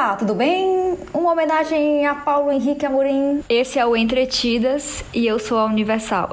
[0.00, 0.96] Olá, tudo bem?
[1.12, 3.44] Uma homenagem a Paulo Henrique Amorim.
[3.50, 6.30] Esse é o Entretidas e eu sou a Universal.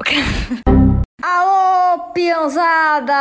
[1.22, 3.12] Alô, pianzada!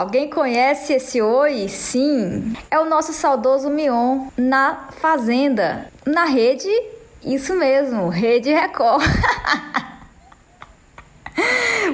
[0.00, 1.68] Alguém conhece esse oi?
[1.68, 6.68] Sim, é o nosso saudoso Mion na Fazenda, na rede,
[7.24, 9.04] isso mesmo, Rede Record.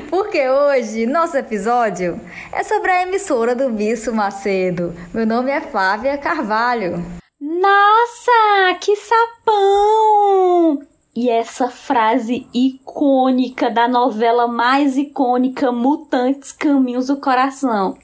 [0.09, 2.21] Porque hoje nosso episódio
[2.53, 4.95] é sobre a emissora do Bisso Macedo.
[5.13, 7.05] Meu nome é Flávia Carvalho.
[7.41, 10.83] Nossa, que sapão!
[11.15, 17.99] E essa frase icônica da novela mais icônica Mutantes Caminhos do Coração.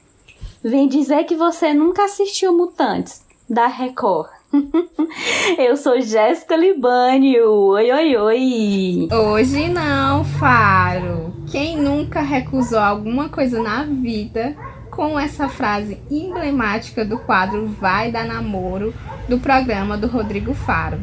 [0.63, 4.36] Vem dizer que você nunca assistiu Mutantes da Record.
[5.57, 7.49] Eu sou Jéssica Libânio.
[7.49, 9.07] Oi, oi, oi.
[9.11, 11.33] Hoje não, Faro.
[11.47, 14.55] Quem nunca recusou alguma coisa na vida
[14.89, 18.93] com essa frase emblemática do quadro Vai Dar Namoro
[19.27, 20.99] do programa do Rodrigo Faro?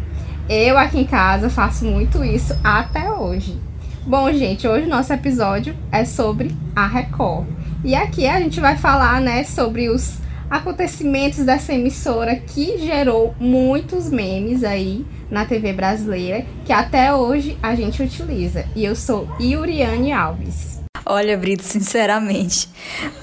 [0.49, 3.59] Eu aqui em casa faço muito isso até hoje.
[4.07, 7.46] Bom, gente, hoje nosso episódio é sobre a Record.
[7.83, 14.10] E aqui a gente vai falar, né, sobre os acontecimentos dessa emissora que gerou muitos
[14.10, 18.65] memes aí na TV brasileira que até hoje a gente utiliza.
[18.74, 20.80] E eu sou Yuriane Alves.
[21.06, 22.68] Olha, Brito, sinceramente,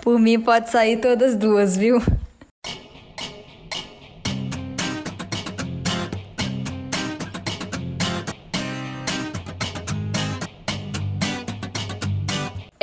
[0.01, 1.99] por mim pode sair todas duas, viu?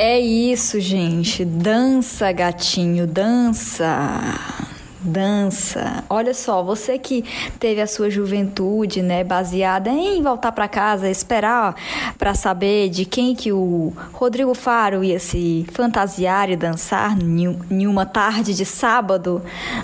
[0.00, 1.44] É isso, gente.
[1.44, 3.84] Dança, gatinho, dança.
[5.00, 6.04] Dança.
[6.08, 7.24] Olha só, você que
[7.58, 11.74] teve a sua juventude, né, baseada em voltar para casa, esperar
[12.16, 18.06] para saber de quem que o Rodrigo Faro ia se fantasiar e dançar em uma
[18.06, 19.42] tarde de sábado,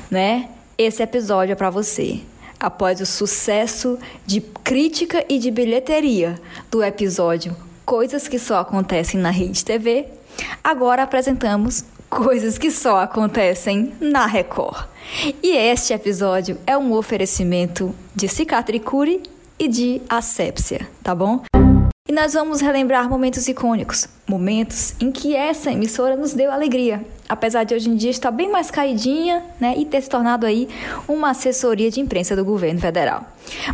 [0.09, 0.49] né?
[0.79, 2.21] Esse episódio é para você.
[2.61, 6.37] Após o sucesso de crítica e de bilheteria
[6.71, 10.07] do episódio coisas que só acontecem na Rede TV,
[10.63, 14.87] agora apresentamos coisas que só acontecem na Record.
[15.43, 19.23] E este episódio é um oferecimento de Cicatricure
[19.59, 21.45] e de Asepsia, tá bom?
[22.07, 27.65] E nós vamos relembrar momentos icônicos, momentos em que essa emissora nos deu alegria, apesar
[27.65, 30.69] de hoje em dia estar bem mais caidinha, né, e ter se tornado aí
[31.09, 33.25] uma assessoria de imprensa do governo federal.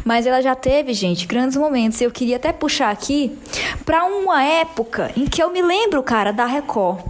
[0.04, 2.00] Mas ela já teve, gente, grandes momentos.
[2.00, 3.36] Eu queria até puxar aqui
[3.84, 7.00] para uma época em que eu me lembro, cara, da Record.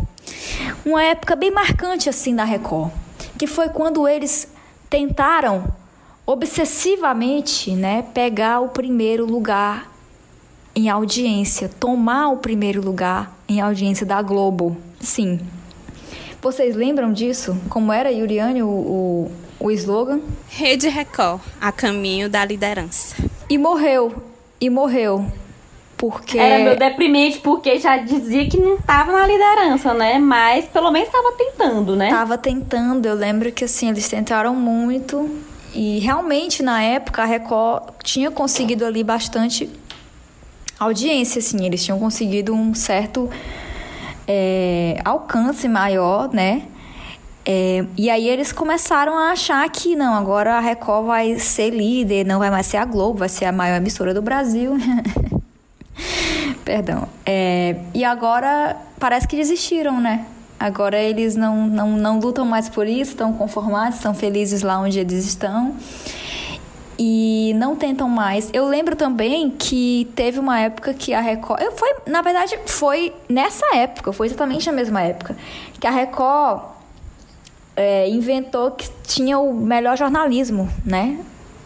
[0.86, 2.92] Uma época bem marcante assim da Record,
[3.38, 4.48] que foi quando eles
[4.88, 5.70] tentaram
[6.24, 9.89] obsessivamente, né, pegar o primeiro lugar
[10.74, 14.76] em audiência, tomar o primeiro lugar em audiência da Globo.
[15.00, 15.40] Sim.
[16.40, 17.56] Vocês lembram disso?
[17.68, 20.20] Como era, Yuriane, o, o, o slogan?
[20.48, 23.16] Rede Record, a caminho da liderança.
[23.48, 24.22] E morreu.
[24.60, 25.26] E morreu.
[25.98, 26.38] Porque...
[26.38, 30.18] Era meio deprimente, porque já dizia que não estava na liderança, né?
[30.18, 32.08] Mas pelo menos estava tentando, né?
[32.08, 33.04] Tava tentando.
[33.04, 35.28] Eu lembro que, assim, eles tentaram muito.
[35.74, 39.68] E realmente, na época, a Record tinha conseguido ali bastante
[40.80, 43.28] audiência, assim, eles tinham conseguido um certo
[44.26, 46.62] é, alcance maior, né?
[47.44, 52.24] É, e aí eles começaram a achar que não, agora a Record vai ser líder,
[52.24, 54.72] não vai mais ser a Globo, vai ser a maior emissora do Brasil.
[56.64, 57.06] Perdão.
[57.26, 60.24] É, e agora parece que desistiram, né?
[60.58, 64.98] Agora eles não, não, não lutam mais por isso, estão conformados, estão felizes lá onde
[64.98, 65.74] eles estão
[67.02, 68.50] e não tentam mais.
[68.52, 71.62] Eu lembro também que teve uma época que a Record.
[71.62, 75.34] Eu foi, na verdade, foi nessa época, foi exatamente na mesma época,
[75.80, 76.60] que a Record
[77.74, 81.18] é, inventou que tinha o melhor jornalismo, né?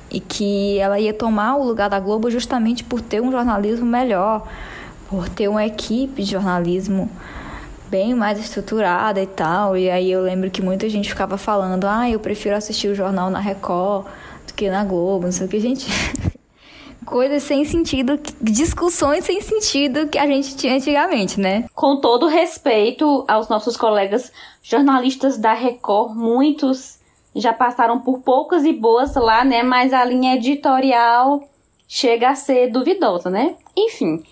[0.09, 4.47] E que ela ia tomar o lugar da Globo justamente por ter um jornalismo melhor,
[5.11, 7.11] por ter uma equipe de jornalismo
[7.89, 9.77] bem mais estruturada e tal.
[9.77, 13.31] E aí eu lembro que muita gente ficava falando: ah, eu prefiro assistir o jornal
[13.31, 14.07] na Record
[14.53, 15.87] que na Globo, não sei o que, gente.
[17.07, 21.67] Coisas sem sentido, discussões sem sentido que a gente tinha antigamente, né?
[21.75, 24.33] Com todo respeito aos nossos colegas
[24.63, 26.99] jornalistas da Record, muitos
[27.35, 29.63] já passaram por poucas e boas lá, né?
[29.63, 31.43] Mas a linha editorial
[31.87, 33.57] chega a ser duvidosa, né?
[33.77, 34.23] Enfim,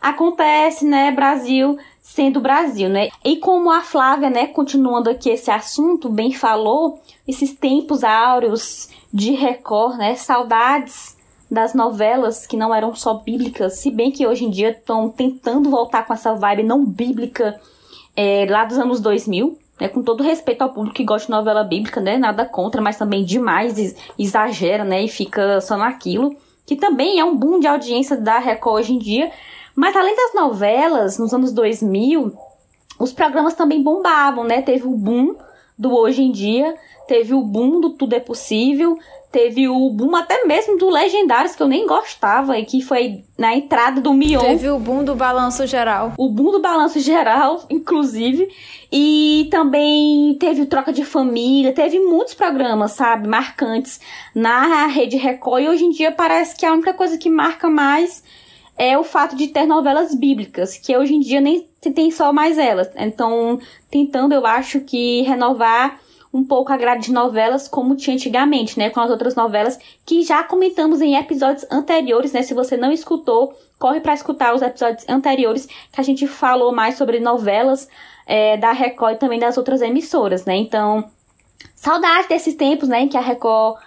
[0.00, 1.10] acontece, né?
[1.10, 3.08] Brasil sendo Brasil, né?
[3.24, 9.30] E como a Flávia, né, continuando aqui esse assunto, bem falou, esses tempos áureos de
[9.30, 10.16] Record, né?
[10.16, 11.16] Saudades
[11.48, 15.70] das novelas que não eram só bíblicas, se bem que hoje em dia estão tentando
[15.70, 17.60] voltar com essa vibe não bíblica
[18.16, 21.62] é, lá dos anos 2000, né, com todo respeito ao público que gosta de novela
[21.62, 26.34] bíblica, né, nada contra, mas também demais exagera, né, e fica só naquilo,
[26.64, 29.30] que também é um boom de audiência da Record hoje em dia.
[29.74, 32.32] Mas além das novelas, nos anos 2000,
[32.98, 34.62] os programas também bombavam, né?
[34.62, 35.34] Teve o boom
[35.78, 36.74] do Hoje em Dia,
[37.08, 38.98] teve o boom do Tudo é Possível,
[39.32, 43.56] teve o boom até mesmo do Legendários, que eu nem gostava, e que foi na
[43.56, 44.40] entrada do Mion.
[44.40, 46.12] Teve o boom do Balanço Geral.
[46.18, 48.48] O boom do Balanço Geral, inclusive.
[48.92, 53.98] E também teve o Troca de Família, teve muitos programas, sabe, marcantes
[54.34, 55.64] na Rede Record.
[55.64, 58.22] E hoje em dia parece que a única coisa que marca mais
[58.82, 61.64] é o fato de ter novelas bíblicas, que hoje em dia nem
[61.94, 62.90] tem só mais elas.
[62.96, 66.00] Então, tentando, eu acho que renovar
[66.34, 68.90] um pouco a grade de novelas como tinha antigamente, né?
[68.90, 72.42] Com as outras novelas que já comentamos em episódios anteriores, né?
[72.42, 76.96] Se você não escutou, corre para escutar os episódios anteriores que a gente falou mais
[76.96, 77.88] sobre novelas
[78.26, 80.56] é, da Record e também das outras emissoras, né?
[80.56, 81.04] Então,
[81.76, 83.02] saudade desses tempos, né?
[83.02, 83.78] Em que a Record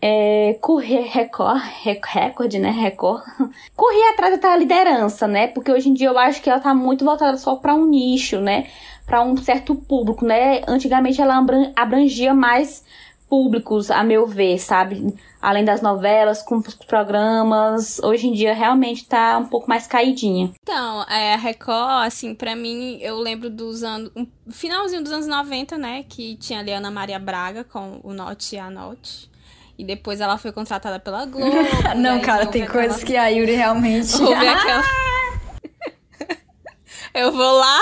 [0.00, 2.70] é, correr Record, recorde, né?
[2.70, 3.22] Record.
[3.74, 5.48] Correr atrás da liderança, né?
[5.48, 8.40] Porque hoje em dia eu acho que ela tá muito voltada só para um nicho,
[8.40, 8.68] né?
[9.06, 10.62] Para um certo público, né?
[10.66, 11.44] Antigamente ela
[11.76, 12.84] abrangia mais
[13.28, 15.14] públicos, a meu ver, sabe?
[15.40, 20.52] Além das novelas, com os programas, hoje em dia realmente tá um pouco mais caidinha.
[20.62, 24.10] Então, é, a Record, assim, para mim, eu lembro dos anos.
[24.16, 26.04] Um, finalzinho dos anos 90, né?
[26.08, 29.30] Que tinha ali Ana Maria Braga com o Note e a Note.
[29.78, 31.56] E depois ela foi contratada pela Globo.
[31.96, 33.06] não, cara, tem coisas aquela...
[33.06, 34.14] que a Yuri realmente.
[34.22, 34.82] aquela...
[37.14, 37.80] Eu vou lá.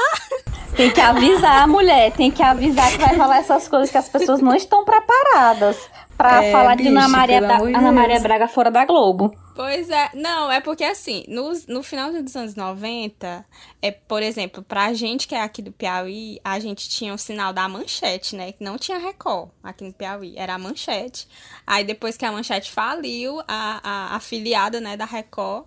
[0.77, 4.09] Tem que avisar a mulher, tem que avisar que vai falar essas coisas que as
[4.09, 5.77] pessoas não estão preparadas
[6.17, 9.35] para é, falar bicho, de Ana Maria, da, Ana Maria Braga fora da Globo.
[9.55, 13.47] Pois é, não, é porque assim, no, no final dos anos 90,
[13.81, 17.53] é, por exemplo, pra gente que é aqui do Piauí, a gente tinha o sinal
[17.53, 18.53] da manchete, né?
[18.53, 21.29] Que não tinha Record aqui no Piauí, era a manchete.
[21.67, 25.67] Aí depois que a manchete faliu, a, a, a afiliada, né, da Record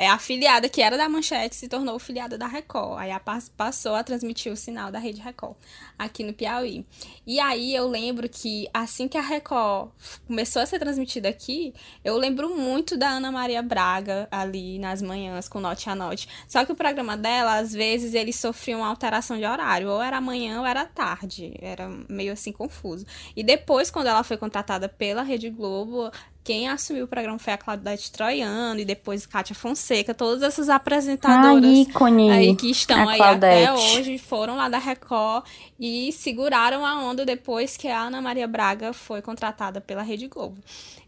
[0.00, 2.98] é, a afiliada que era da Manchete se tornou afiliada da Record.
[2.98, 3.20] Aí a,
[3.54, 5.56] passou a transmitir o sinal da Rede Record
[5.98, 6.86] aqui no Piauí.
[7.26, 9.90] E aí eu lembro que assim que a Record
[10.26, 15.50] começou a ser transmitida aqui, eu lembro muito da Ana Maria Braga ali nas manhãs
[15.50, 16.26] com Note a Note.
[16.48, 19.90] Só que o programa dela, às vezes, ele sofria uma alteração de horário.
[19.90, 21.52] Ou era manhã ou era tarde.
[21.60, 23.04] Era meio assim confuso.
[23.36, 26.10] E depois, quando ela foi contratada pela Rede Globo,
[26.42, 31.64] quem assumiu o programa foi a Claudete Troiano e depois Kátia Fonseca, todas essas apresentadoras
[31.64, 35.44] ah, aí que estão aí até hoje foram lá da Record
[35.78, 40.58] e seguraram a onda depois que a Ana Maria Braga foi contratada pela Rede Globo.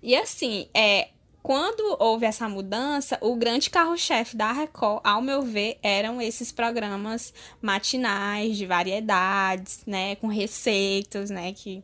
[0.02, 1.08] E assim, é
[1.42, 7.34] quando houve essa mudança, o grande carro-chefe da Record, ao meu ver, eram esses programas
[7.60, 11.82] matinais de variedades, né, com receitas, né, que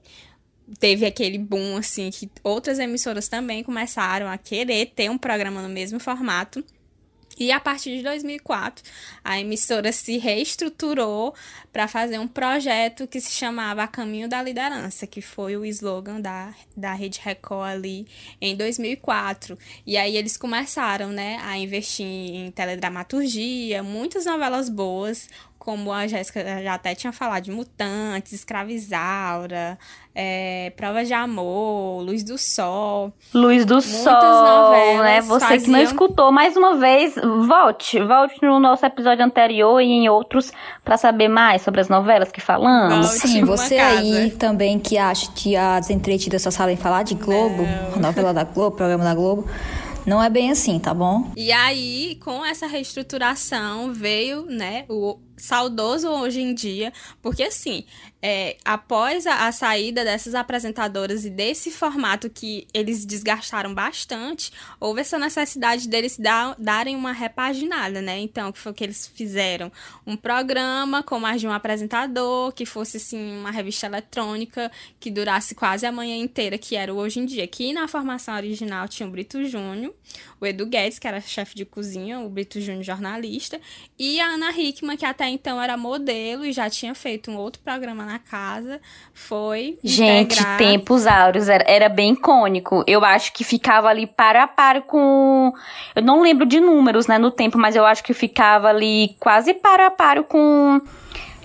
[0.79, 5.69] teve aquele boom, assim, que outras emissoras também começaram a querer ter um programa no
[5.69, 6.65] mesmo formato.
[7.39, 8.83] E a partir de 2004,
[9.23, 11.33] a emissora se reestruturou
[11.73, 16.53] para fazer um projeto que se chamava Caminho da Liderança, que foi o slogan da,
[16.77, 18.07] da Rede Record ali
[18.41, 19.57] em 2004.
[19.87, 25.29] E aí eles começaram né, a investir em teledramaturgia, muitas novelas boas,
[25.69, 29.79] como a Jéssica já até tinha falado, de Mutantes, Escravizaura,
[30.15, 33.13] é, Prova de Amor, Luz do Sol.
[33.35, 35.21] Luz do Sol, né?
[35.21, 35.65] Você faziam...
[35.65, 38.03] que não escutou, mais uma vez, volte.
[38.03, 40.51] Volte no nosso episódio anterior e em outros
[40.83, 43.07] para saber mais sobre as novelas que falamos.
[43.07, 43.99] Volte Sim, você casa.
[43.99, 48.01] aí também que acha que as entretidas só sabem falar de Globo, não.
[48.01, 49.47] novela da Globo, programa da Globo.
[50.07, 51.31] Não é bem assim, tá bom?
[51.37, 56.93] E aí, com essa reestruturação, veio, né, o saudoso hoje em dia,
[57.23, 57.85] porque assim,
[58.21, 65.03] é, após a, a, saída dessas apresentadoras e desse formato que eles desgastaram bastante, houve
[65.03, 68.19] essa necessidade deles dar, darem uma repaginada, né?
[68.19, 69.71] Então, que foi o que eles fizeram?
[70.05, 75.55] Um programa com mais de um apresentador, que fosse, assim, uma revista eletrônica, que durasse
[75.55, 77.47] quase a manhã inteira, que era o Hoje em Dia.
[77.47, 79.95] Que na formação original tinha o Brito Júnior,
[80.41, 83.61] o Edu Guedes, que era chefe de cozinha, o Brito Júnior jornalista,
[83.97, 87.61] e a Ana Hickman, que até então era modelo e já tinha feito um outro
[87.63, 88.81] programa na casa,
[89.13, 89.79] foi.
[89.83, 90.59] Gente, integrar...
[90.59, 92.85] tempos áureos, era, era bem icônico.
[92.87, 95.53] Eu acho que ficava ali para a par com.
[95.95, 99.55] Eu não lembro de números, né, no tempo, mas eu acho que ficava ali quase
[99.55, 100.81] para a par com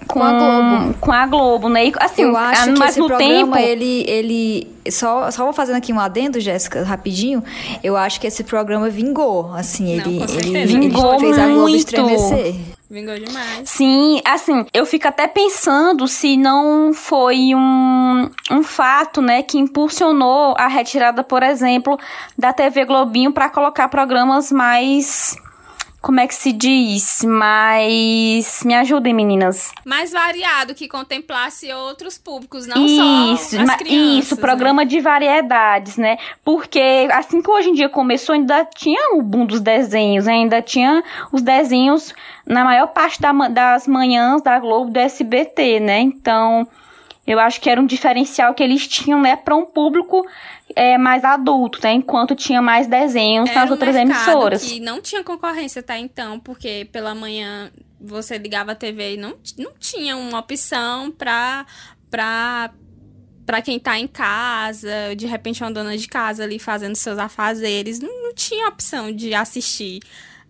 [0.07, 0.93] com, com, a Globo.
[0.99, 1.87] Com a Globo, né?
[1.87, 3.57] E, assim, eu acho a, que esse programa, tempo...
[3.57, 4.67] ele, ele...
[4.89, 7.43] Só, só vou fazendo aqui um adendo, Jéssica, rapidinho.
[7.83, 11.69] Eu acho que esse programa vingou, assim, ele, Não, ele, vingou ele fez a Globo
[11.69, 12.55] estremecer.
[12.93, 13.67] Vingou demais.
[13.67, 20.53] Sim, assim, eu fico até pensando se não foi um, um fato, né, que impulsionou
[20.59, 21.97] a retirada, por exemplo,
[22.37, 25.35] da TV Globinho para colocar programas mais
[26.03, 27.23] como é que se diz?
[27.23, 29.71] Mas me ajudem, meninas.
[29.85, 34.25] Mais variado, que contemplasse outros públicos, não isso, só as crianças.
[34.25, 34.89] Isso, programa né?
[34.89, 36.17] de variedades, né?
[36.43, 40.33] Porque assim que hoje em dia começou, ainda tinha o boom dos desenhos, né?
[40.33, 42.13] ainda tinha os desenhos
[42.45, 46.01] na maior parte da, das manhãs da Globo do SBT, né?
[46.01, 46.67] Então,
[47.25, 50.27] eu acho que era um diferencial que eles tinham, né, para um público
[50.75, 51.93] é, mais adulto, né?
[51.93, 54.63] Enquanto tinha mais desenhos Era nas um outras mercado emissoras.
[54.63, 59.35] Que não tinha concorrência até então, porque pela manhã você ligava a TV e não,
[59.57, 61.65] não tinha uma opção pra,
[62.09, 62.71] pra,
[63.45, 67.99] pra quem tá em casa, de repente uma dona de casa ali fazendo seus afazeres,
[67.99, 70.01] não, não tinha opção de assistir.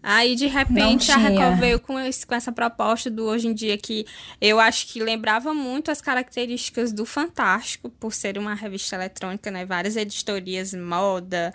[0.03, 1.15] Aí, de repente, a.
[1.17, 4.05] Record veio com, esse- com essa proposta do hoje em dia que
[4.41, 9.65] eu acho que lembrava muito as características do Fantástico, por ser uma revista eletrônica, né?
[9.65, 11.53] Várias editorias, moda,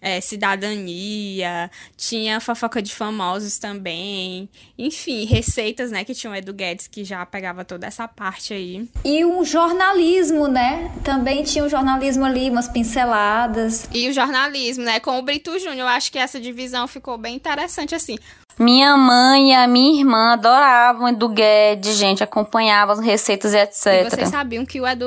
[0.00, 4.48] eh, cidadania, tinha fofoca de famosos também.
[4.78, 6.04] Enfim, receitas, né?
[6.04, 8.88] Que tinha o Edu Guedes, que já pegava toda essa parte aí.
[9.04, 10.90] E um jornalismo, né?
[11.04, 13.88] Também tinha um jornalismo ali, umas pinceladas.
[13.92, 15.00] E o jornalismo, né?
[15.00, 18.16] Com o Brito Júnior, eu acho que essa divisão ficou bem interessante, assim.
[18.58, 23.60] Minha mãe e a minha irmã adoravam Edu Guedes, gente, acompanhavam as receitas e E
[23.60, 24.10] etc.
[24.10, 25.06] vocês sabiam que o Edu,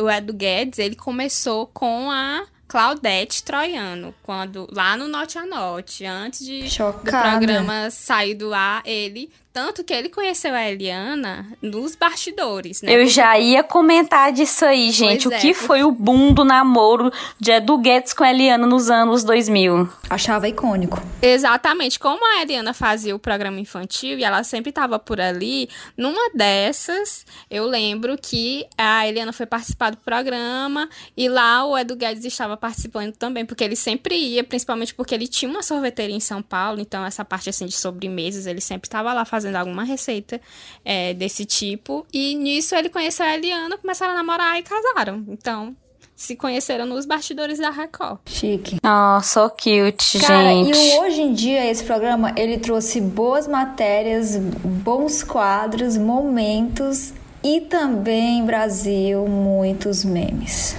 [0.00, 6.06] o Edu Guedes, ele começou com a Claudete Troiano, quando lá no Note a Note,
[6.06, 7.36] antes de do Chocada.
[7.36, 12.94] programa sair do ar, ele, tanto que ele conheceu a Eliana nos bastidores, né?
[12.94, 15.28] Eu já ia comentar disso aí, gente.
[15.28, 18.66] Pois o que é, foi o boom do namoro de Edu Guedes com a Eliana
[18.66, 19.88] nos anos 2000?
[20.08, 21.02] Achava icônico.
[21.20, 26.30] Exatamente, como a Eliana fazia o programa infantil e ela sempre estava por ali, numa
[26.34, 32.24] dessas, eu lembro que a Eliana foi participar do programa e lá o Edu Guedes
[32.24, 36.40] estava participando também, porque ele sempre ia, principalmente porque ele tinha uma sorveteria em São
[36.40, 40.40] Paulo, então essa parte assim de sobremesas, ele sempre estava lá fazendo alguma receita
[40.84, 42.06] é, desse tipo.
[42.12, 45.24] E nisso ele conheceu a Eliana, começaram a namorar e casaram.
[45.28, 45.76] Então,
[46.14, 48.20] se conheceram nos bastidores da Record.
[48.26, 48.76] Chique.
[48.82, 50.78] Nossa, so cute, Cara, gente.
[50.78, 58.44] e hoje em dia esse programa ele trouxe boas matérias, bons quadros, momentos e também
[58.44, 60.76] Brasil muitos memes.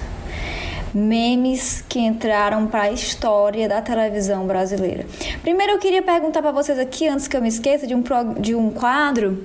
[0.94, 5.04] Memes que entraram para a história da televisão brasileira.
[5.42, 8.02] Primeiro eu queria perguntar para vocês aqui antes que eu me esqueça de um
[8.38, 9.44] de um quadro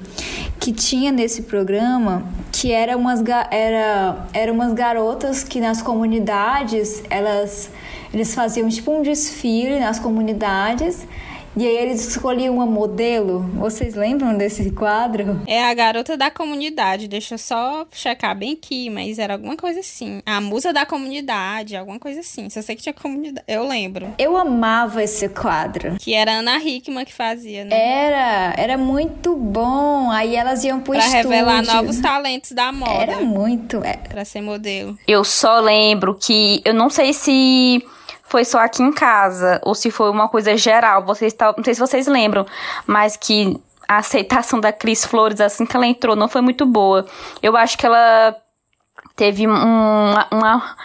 [0.60, 7.72] que tinha nesse programa que era umas era era umas garotas que nas comunidades elas
[8.14, 11.08] eles faziam tipo um desfile nas comunidades
[11.56, 13.40] e aí eles escolhiam uma modelo.
[13.56, 15.42] Vocês lembram desse quadro?
[15.48, 19.80] É a garota da comunidade, deixa eu só checar bem aqui, mas era alguma coisa
[19.80, 20.22] assim.
[20.26, 22.50] A musa da comunidade, alguma coisa assim.
[22.50, 23.44] Só sei que tinha comunidade.
[23.48, 24.14] Eu lembro.
[24.18, 25.96] Eu amava esse quadro.
[26.00, 27.76] Que era a Ana Hickman que fazia, né?
[27.78, 30.10] Era, era muito bom.
[30.12, 31.30] Aí elas iam pro pra estúdio.
[31.30, 32.94] revelar novos talentos da moda.
[32.94, 33.84] Era muito.
[33.84, 34.98] é, Pra ser modelo.
[35.08, 37.84] Eu só lembro que eu não sei se
[38.30, 41.04] foi só aqui em casa ou se foi uma coisa geral.
[41.04, 42.46] Vocês tal- não sei se vocês lembram,
[42.88, 47.06] mas que a aceitação da Cris Flores assim que ela entrou não foi muito boa.
[47.42, 48.36] Eu acho que ela
[49.20, 50.76] teve um, uma, uma-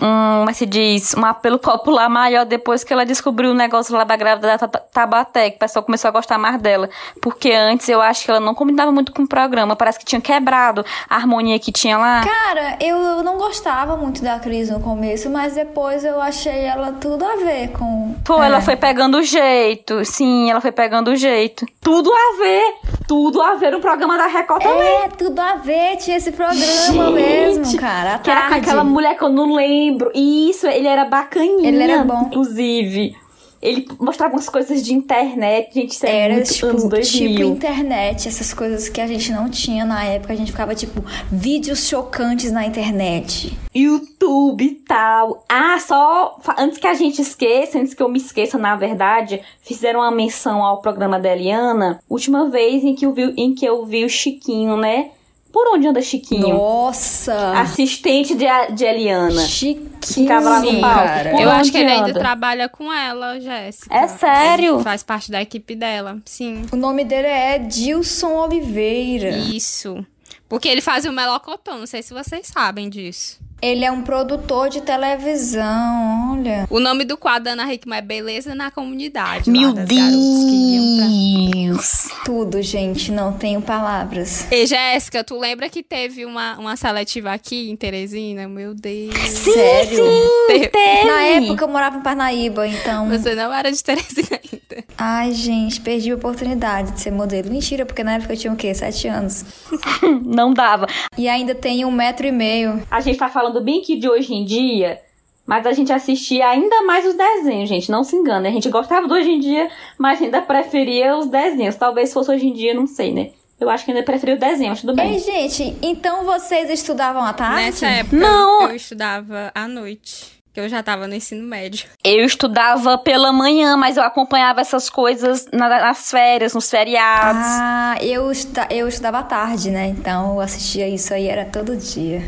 [0.00, 3.54] um, como é que se diz, um apelo popular maior depois que ela descobriu o
[3.54, 6.88] negócio lá da grávida da Ta- Tabaté, que o pessoal começou a gostar mais dela.
[7.20, 10.20] Porque antes eu acho que ela não combinava muito com o programa, parece que tinha
[10.20, 12.22] quebrado a harmonia que tinha lá.
[12.24, 17.22] Cara, eu não gostava muito da Cris no começo, mas depois eu achei ela tudo
[17.24, 18.14] a ver com.
[18.24, 18.46] Pô, É.
[18.46, 20.04] ela foi pegando o jeito.
[20.06, 21.66] Sim, ela foi pegando o jeito.
[21.82, 22.74] Tudo a ver.
[23.06, 24.88] Tudo a ver no programa da Record também.
[25.04, 28.18] É, tudo a ver, tinha esse programa mesmo, cara.
[28.18, 30.10] Que era com aquela mulher que eu não lembro.
[30.14, 31.68] Isso, ele era bacaninha.
[31.68, 32.22] Ele era bom.
[32.26, 33.16] Inclusive.
[33.64, 35.72] Ele mostrava umas coisas de internet.
[35.72, 37.30] Gente, isso é Era muito anos tipo, 2000.
[37.30, 40.34] tipo internet, essas coisas que a gente não tinha na época.
[40.34, 41.02] A gente ficava tipo,
[41.32, 43.56] vídeos chocantes na internet.
[43.74, 45.46] YouTube e tal.
[45.48, 50.00] Ah, só antes que a gente esqueça, antes que eu me esqueça, na verdade, fizeram
[50.00, 52.02] uma menção ao programa da Eliana.
[52.06, 55.08] Última vez em que eu vi, em que eu vi o Chiquinho, né?
[55.54, 56.48] Por onde anda Chiquinho?
[56.48, 57.52] Nossa!
[57.60, 59.40] Assistente de, de Eliana.
[59.46, 60.96] Chiquinho, Ficava lá no palco.
[61.04, 61.40] cara.
[61.40, 63.94] Eu acho que ele ainda trabalha com ela, Jéssica.
[63.94, 64.74] É sério?
[64.74, 66.18] Ele faz parte da equipe dela.
[66.24, 66.66] Sim.
[66.72, 69.28] O nome dele é Dilson Oliveira.
[69.30, 70.04] Isso.
[70.48, 73.38] Porque ele fazia o melocotão, não sei se vocês sabem disso.
[73.64, 76.66] Ele é um produtor de televisão, olha.
[76.68, 79.50] O nome do quadro da Ana Hickman é Beleza na Comunidade.
[79.50, 82.08] Meu iam pra- Deus!
[82.26, 84.46] Tudo, gente, não tenho palavras.
[84.52, 88.46] Ei, Jéssica, tu lembra que teve uma, uma seletiva aqui em Teresina?
[88.48, 89.14] Meu Deus.
[89.28, 90.04] Sério?
[90.46, 90.68] Teve.
[90.68, 91.04] Teve.
[91.06, 93.08] Na época eu morava em Parnaíba, então.
[93.08, 94.84] Você não era de Teresina ainda.
[94.98, 97.50] Ai, gente, perdi a oportunidade de ser modelo.
[97.50, 98.74] Mentira, porque na época eu tinha o quê?
[98.74, 99.42] Sete anos.
[100.22, 100.86] Não dava.
[101.16, 102.82] E ainda tenho um metro e meio.
[102.90, 105.00] A gente tá falando bem que de hoje em dia,
[105.46, 107.90] mas a gente assistia ainda mais os desenhos, gente.
[107.90, 108.48] Não se engane.
[108.48, 111.76] A gente gostava do hoje em dia, mas ainda preferia os desenhos.
[111.76, 113.30] Talvez fosse hoje em dia, não sei, né?
[113.60, 115.18] Eu acho que ainda preferia o desenho, tudo Ei, bem.
[115.18, 117.62] gente, então vocês estudavam à tarde?
[117.66, 118.62] Nessa época, Não.
[118.68, 120.34] eu estudava à noite.
[120.52, 121.86] Que eu já tava no ensino médio.
[122.04, 127.42] Eu estudava pela manhã, mas eu acompanhava essas coisas na- nas férias, nos feriados.
[127.44, 128.30] Ah, eu,
[128.70, 129.88] eu estudava à tarde, né?
[129.88, 132.22] Então eu assistia isso aí, era todo dia.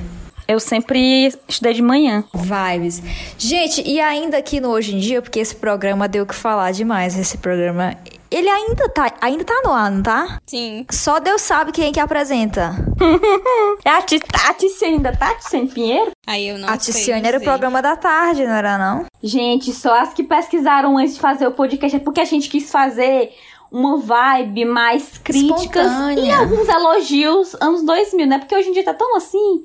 [0.49, 2.23] Eu sempre estudei de manhã.
[2.33, 3.03] Vibes.
[3.37, 6.71] Gente, e ainda aqui no Hoje em Dia, porque esse programa deu o que falar
[6.73, 7.97] demais, esse programa.
[8.31, 10.41] Ele ainda tá, ainda tá no ar, não tá?
[10.47, 10.85] Sim.
[10.91, 12.75] Só Deus sabe quem é que apresenta.
[13.85, 16.11] É a, Ti- a Ticiane ainda tá, Ticiane Pinheiro?
[16.26, 19.05] Aí eu não a sei Ticiane era o programa da tarde, não era não?
[19.23, 22.71] Gente, só as que pesquisaram antes de fazer o podcast é porque a gente quis
[22.71, 23.31] fazer
[23.71, 26.21] uma vibe mais críticas Espontânea.
[26.21, 28.38] e alguns elogios anos 2000, né?
[28.38, 29.65] Porque hoje em dia tá tão assim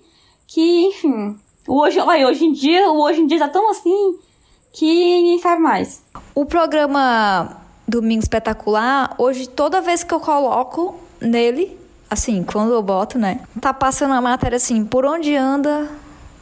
[0.53, 1.36] que, enfim,
[1.67, 4.17] hoje, olha, hoje em dia, hoje em dia tá tão assim
[4.74, 6.03] que ninguém sabe mais.
[6.36, 11.77] O programa Domingo Espetacular, hoje toda vez que eu coloco nele,
[12.10, 13.41] assim, quando eu boto, né?
[13.60, 15.89] Tá passando a matéria assim, por onde anda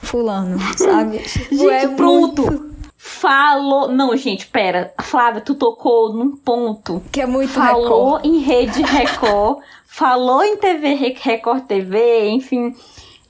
[0.01, 1.19] fulano, sabe?
[1.19, 2.41] Tipo, é Gente, pronto.
[2.43, 2.69] muito-
[3.01, 3.87] Falou.
[3.89, 4.93] Não, gente, pera.
[5.01, 7.01] Flávia, tu tocou num ponto.
[7.11, 8.25] que é muito falou Record.
[8.25, 12.75] em Rede Record, falou em TV Re- Record TV, enfim,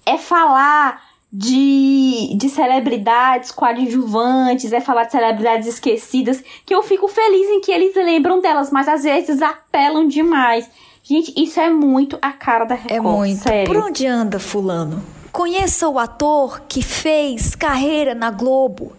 [0.09, 1.01] é falar
[1.31, 7.71] de, de celebridades coadjuvantes, é falar de celebridades esquecidas, que eu fico feliz em que
[7.71, 10.67] eles lembram delas, mas às vezes apelam demais.
[11.03, 13.41] Gente, isso é muito a cara da Record, É muito.
[13.41, 13.65] sério.
[13.71, 15.03] Por onde anda fulano?
[15.31, 18.93] Conheça o ator que fez carreira na Globo,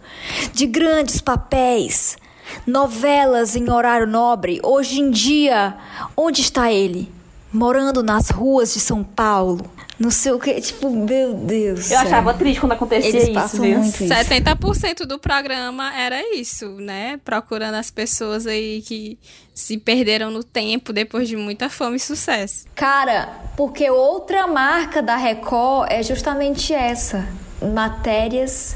[0.53, 2.17] de grandes papéis,
[2.65, 4.59] novelas em horário nobre.
[4.63, 5.75] Hoje em dia,
[6.15, 7.11] onde está ele?
[7.53, 9.69] Morando nas ruas de São Paulo.
[9.99, 11.91] Não sei o que, tipo, meu Deus.
[11.91, 13.77] Eu achava triste quando acontecia Eles isso, passam viu?
[13.77, 14.11] muito isso.
[14.11, 17.19] 70% do programa era isso, né?
[17.23, 19.19] Procurando as pessoas aí que
[19.53, 22.65] se perderam no tempo depois de muita fama e sucesso.
[22.73, 27.27] Cara, porque outra marca da Record é justamente essa:
[27.61, 28.75] matérias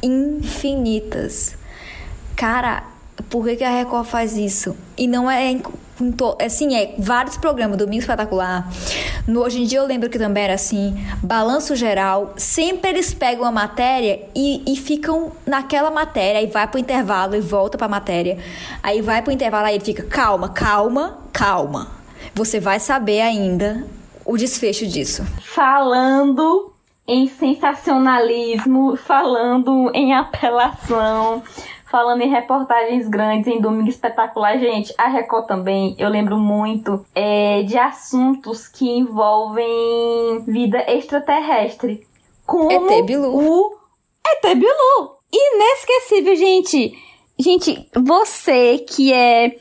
[0.00, 1.56] infinitas.
[2.36, 2.84] Cara,
[3.28, 4.76] por que, que a Record faz isso?
[4.96, 5.50] E não é
[6.00, 8.68] em to- assim, é vários programas, Domingo Espetacular.
[9.26, 12.32] No Hoje em Dia eu lembro que também era assim, Balanço Geral.
[12.36, 17.40] Sempre eles pegam a matéria e, e ficam naquela matéria, aí vai pro intervalo e
[17.40, 18.38] volta pra matéria.
[18.82, 21.88] Aí vai pro intervalo, aí ele fica, calma, calma, calma.
[22.34, 23.84] Você vai saber ainda
[24.24, 25.24] o desfecho disso.
[25.42, 26.72] falando
[27.08, 31.42] em sensacionalismo, falando em apelação,
[31.90, 34.58] falando em reportagens grandes em Domingo Espetacular.
[34.58, 42.06] Gente, a Record também, eu lembro muito é, de assuntos que envolvem vida extraterrestre.
[42.46, 43.36] Como ET Bilu.
[43.36, 43.72] o
[44.24, 45.16] ET Bilu.
[45.32, 46.96] Inesquecível, gente.
[47.38, 49.56] Gente, você que é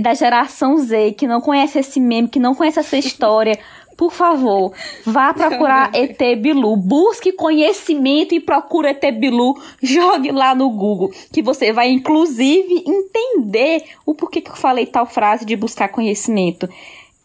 [0.00, 3.58] da geração Z, que não conhece esse meme, que não conhece essa história,
[3.96, 4.72] por favor,
[5.04, 6.76] vá procurar ET Bilu.
[6.76, 9.54] Busque conhecimento e procure ET Bilu.
[9.82, 15.06] Jogue lá no Google, que você vai inclusive entender o porquê que eu falei tal
[15.06, 16.68] frase de buscar conhecimento.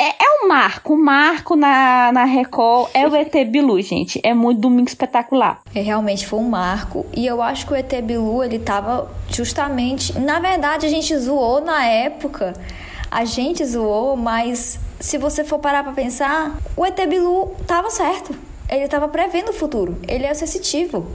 [0.01, 4.21] É, é um marco, um marco na, na Record é o ET Bilu, gente.
[4.23, 5.61] É muito domingo espetacular.
[5.75, 7.05] É, realmente foi um marco.
[7.13, 10.17] E eu acho que o ET Bilu, ele tava justamente.
[10.17, 12.53] Na verdade, a gente zoou na época.
[13.11, 18.35] A gente zoou, mas se você for parar pra pensar, o ET Bilu tava certo.
[18.69, 19.97] Ele tava prevendo o futuro.
[20.07, 21.07] Ele é sensitivo.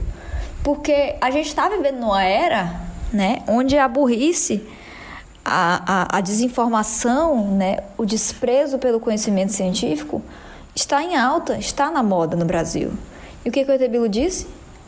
[0.63, 2.81] Porque a gente tá vivendo numa era,
[3.13, 4.67] né, onde a burrice,
[5.43, 10.23] a, a, a desinformação, né, o desprezo pelo conhecimento científico
[10.75, 12.91] está em alta, está na moda no Brasil.
[13.45, 14.47] E o que, que o ET Bilu disse?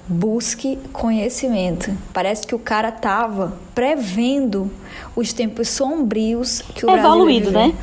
[0.09, 1.91] Busque conhecimento.
[2.13, 4.71] Parece que o cara tava prevendo
[5.15, 7.73] os tempos sombrios que o Brasil Evoluído, né?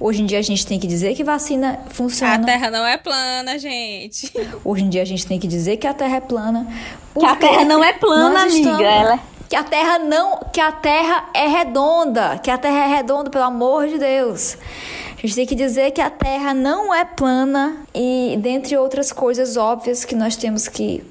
[0.00, 2.44] Hoje em dia a gente tem que dizer que vacina A funciona.
[2.44, 4.32] Terra não é plana, gente.
[4.64, 6.66] Hoje em dia a gente tem que dizer que a Terra é plana.
[7.18, 8.58] Que a Terra não é plana, amiga.
[8.58, 12.84] estamos- Ela é Que a Terra não, que a Terra é redonda, que a Terra
[12.84, 14.56] é redonda, pelo amor de Deus.
[15.16, 19.56] A gente tem que dizer que a Terra não é plana e dentre outras coisas
[19.56, 21.02] óbvias que nós temos que,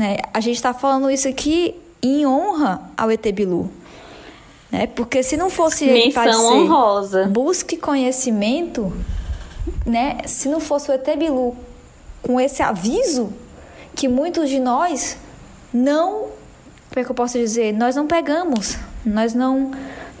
[0.00, 0.16] Né?
[0.32, 3.70] A gente está falando isso aqui em honra ao Etebilu.
[4.72, 4.86] Né?
[4.86, 7.26] Porque se não fosse ele para Menção honrosa.
[7.26, 8.90] busque conhecimento,
[9.84, 10.16] né?
[10.24, 11.54] Se não fosse o Etebilu
[12.22, 13.30] com esse aviso
[13.94, 15.18] que muitos de nós
[15.70, 16.28] não,
[16.88, 19.70] como é que eu posso dizer, nós não pegamos, nós não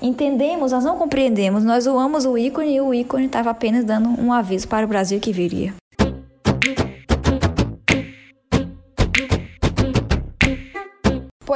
[0.02, 4.30] entendemos, nós não compreendemos, nós zoamos o ícone e o ícone estava apenas dando um
[4.30, 5.79] aviso para o Brasil que viria.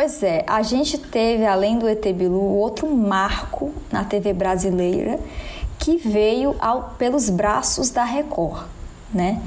[0.05, 5.19] Pois é, a gente teve, além do ET Bilu, outro marco na TV brasileira
[5.79, 8.67] que veio ao, pelos braços da Record,
[9.11, 9.41] né?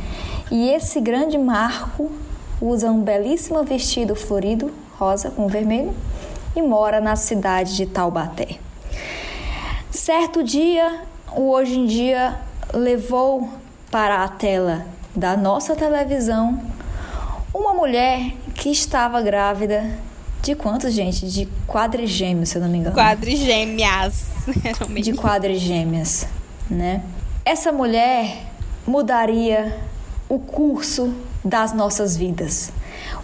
[0.50, 2.12] E esse grande marco
[2.60, 5.94] usa um belíssimo vestido florido, rosa com vermelho,
[6.56, 8.58] e mora na cidade de Taubaté.
[9.92, 11.02] Certo dia,
[11.36, 12.36] o Hoje em Dia
[12.74, 13.48] levou
[13.92, 16.60] para a tela da nossa televisão
[17.54, 20.07] uma mulher que estava grávida
[20.48, 21.28] de quantos, gente?
[21.28, 22.96] De quadrigêmeos, se eu não me engano.
[22.96, 24.28] Quadrigêmeas.
[25.04, 26.26] De quadrigêmeas,
[26.70, 27.04] né?
[27.44, 28.46] Essa mulher
[28.88, 29.78] mudaria
[30.30, 32.72] o curso das nossas vidas.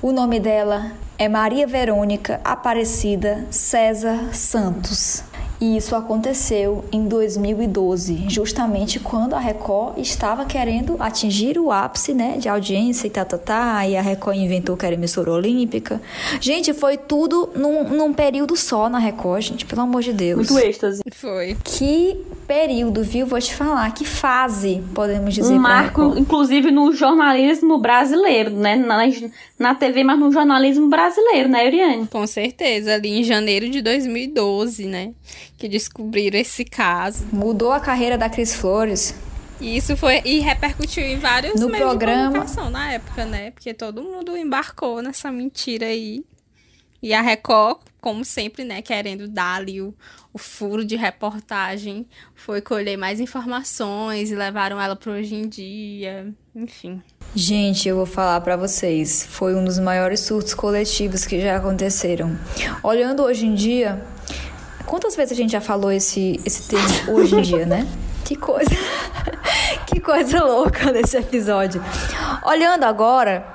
[0.02, 5.24] O nome dela é Maria Verônica Aparecida César Santos.
[5.60, 12.38] E isso aconteceu em 2012, justamente quando a Record estava querendo atingir o ápice, né,
[12.38, 16.02] de audiência e tá, tá, tá, e a Record inventou que era emissora olímpica.
[16.42, 20.50] Gente, foi tudo num, num período só na Record, gente, pelo amor de Deus.
[20.50, 21.02] Muito êxtase.
[21.14, 21.56] Foi.
[21.64, 23.26] Que período, viu?
[23.26, 28.76] Vou te falar, que fase, podemos dizer Um marco, inclusive, no jornalismo brasileiro, né?
[28.76, 29.04] Na,
[29.58, 32.08] na TV, mas no jornalismo brasileiro, né, Uriane?
[32.08, 35.12] Com certeza, ali em janeiro de 2012, né?
[35.64, 37.26] Que descobriram esse caso.
[37.32, 39.16] Mudou a carreira da Cris Flores.
[39.62, 40.22] E isso foi.
[40.26, 43.52] E repercutiu em vários No meios programa- de comunicação na época, né?
[43.52, 46.26] Porque todo mundo embarcou nessa mentira aí.
[47.02, 49.94] E a Record, como sempre, né, querendo dar ali o,
[50.34, 56.28] o furo de reportagem, foi colher mais informações e levaram ela para hoje em dia.
[56.54, 57.02] Enfim.
[57.34, 62.38] Gente, eu vou falar pra vocês, foi um dos maiores surtos coletivos que já aconteceram.
[62.84, 64.06] Olhando hoje em dia,
[64.94, 67.88] quantas vezes a gente já falou esse, esse termo hoje em dia, né?
[68.24, 68.70] Que coisa,
[69.86, 71.84] que coisa louca nesse episódio.
[72.46, 73.46] Olhando agora,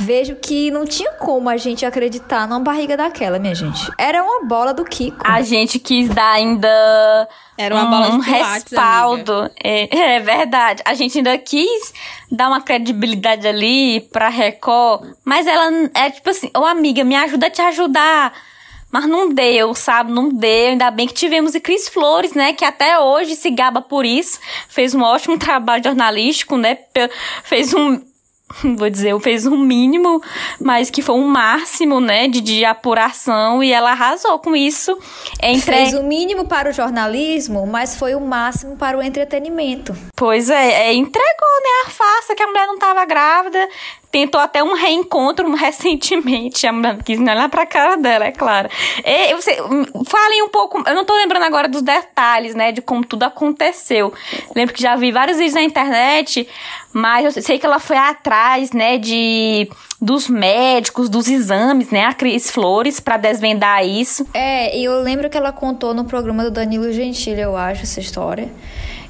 [0.00, 3.88] vejo que não tinha como a gente acreditar numa barriga daquela, minha gente.
[3.96, 5.18] Era uma bola do Kiko.
[5.22, 8.56] A gente quis dar ainda Era uma bola de um pilates, amiga.
[8.58, 9.50] respaldo.
[9.62, 10.82] É, é verdade.
[10.84, 11.94] A gente ainda quis
[12.28, 17.46] dar uma credibilidade ali pra Record, mas ela é tipo assim, ô amiga, me ajuda
[17.46, 18.32] a te ajudar.
[18.92, 20.12] Mas não deu, sabe?
[20.12, 20.68] Não deu.
[20.68, 22.52] Ainda bem que tivemos e Cris Flores, né?
[22.52, 24.38] Que até hoje se gaba por isso.
[24.68, 26.76] Fez um ótimo trabalho jornalístico, né?
[27.42, 27.98] Fez um.
[28.76, 30.20] Vou dizer, fez um mínimo,
[30.60, 32.28] mas que foi um máximo, né?
[32.28, 33.64] De, de apuração.
[33.64, 34.98] E ela arrasou com isso.
[35.42, 35.74] Entre...
[35.74, 39.96] Fez o mínimo para o jornalismo, mas foi o máximo para o entretenimento.
[40.14, 41.24] Pois é, é, entregou,
[41.62, 43.66] né, a farsa que a mulher não tava grávida.
[44.12, 46.66] Tentou até um reencontro recentemente.
[46.66, 48.68] A mulher quis olhar pra cara dela, é claro.
[49.04, 49.56] E, você,
[50.06, 50.82] falem um pouco.
[50.86, 54.12] Eu não tô lembrando agora dos detalhes, né, de como tudo aconteceu.
[54.54, 56.46] Lembro que já vi vários vídeos na internet,
[56.92, 59.68] mas eu sei que ela foi atrás, né, de
[60.00, 64.26] dos médicos, dos exames, né, a Cris Flores, pra desvendar isso.
[64.34, 68.00] É, e eu lembro que ela contou no programa do Danilo Gentili, eu acho, essa
[68.00, 68.50] história.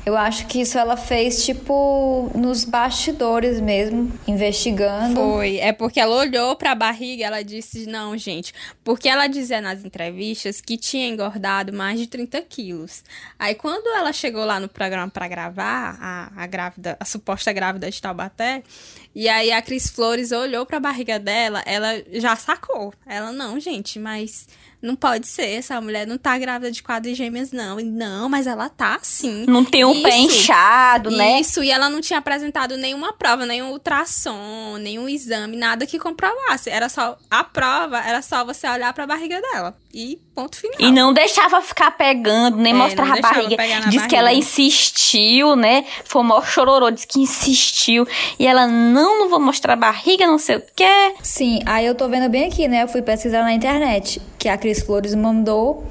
[0.04, 5.14] Eu acho que isso ela fez, tipo, nos bastidores mesmo, investigando.
[5.14, 5.58] Foi.
[5.58, 8.52] É porque ela olhou pra barriga e ela disse, não, gente.
[8.82, 13.04] Porque ela dizia nas entrevistas que tinha engordado mais de 30 quilos.
[13.38, 17.88] Aí quando ela chegou lá no programa pra gravar, a, a grávida, a suposta grávida
[17.88, 18.64] de Taubaté,
[19.14, 22.94] e aí a Cris Flores olhou pra barriga dela, ela já sacou.
[23.06, 24.46] Ela, não, gente, mas
[24.82, 27.78] não pode ser, essa mulher não tá grávida de quadrigêmeas, não.
[27.78, 29.44] E, não, mas ela tá sim.
[29.46, 30.40] Não tem um pé Isso.
[30.40, 31.40] inchado, né?
[31.40, 36.68] Isso, e ela não tinha apresentado nenhuma prova, nenhum ultrassom, nenhum exame, nada que comprovasse.
[36.68, 39.76] Era só a prova, era só você olhar pra barriga dela.
[39.94, 40.76] E ponto final.
[40.80, 43.56] E não deixava ficar pegando, nem É, mostrar não a barriga.
[43.88, 44.44] Diz que ela barriga.
[44.46, 45.84] insistiu, né?
[46.04, 48.06] Foi o maior chororô, disse que insistiu.
[48.38, 51.14] E ela, não, não vou mostrar a barriga, não sei o quê.
[51.22, 52.82] Sim, aí eu tô vendo bem aqui, né?
[52.82, 55.84] Eu fui pesquisar na internet que a Cris Flores mandou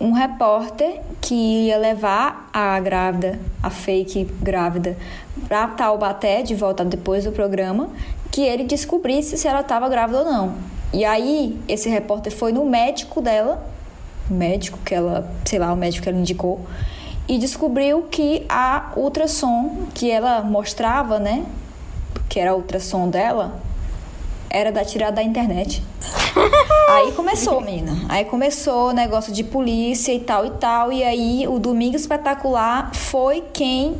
[0.00, 1.34] um repórter que
[1.66, 4.96] ia levar a grávida, a fake grávida,
[5.46, 7.90] pra Taubaté de volta depois do programa,
[8.30, 10.54] que ele descobrisse se ela estava grávida ou não.
[10.92, 13.62] E aí, esse repórter foi no médico dela,
[14.32, 16.60] médico que ela, sei lá, o médico que ela indicou,
[17.28, 21.46] e descobriu que a ultrassom que ela mostrava, né,
[22.28, 23.60] que era a ultrassom dela,
[24.50, 25.82] era da tirada da internet.
[26.90, 27.96] aí começou, menina.
[28.08, 30.92] Aí começou o negócio de polícia e tal e tal.
[30.92, 33.96] E aí o Domingo Espetacular foi quem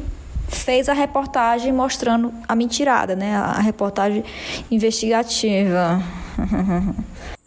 [0.49, 3.37] fez a reportagem mostrando a mentirada, né?
[3.37, 4.25] A reportagem
[4.71, 6.03] investigativa.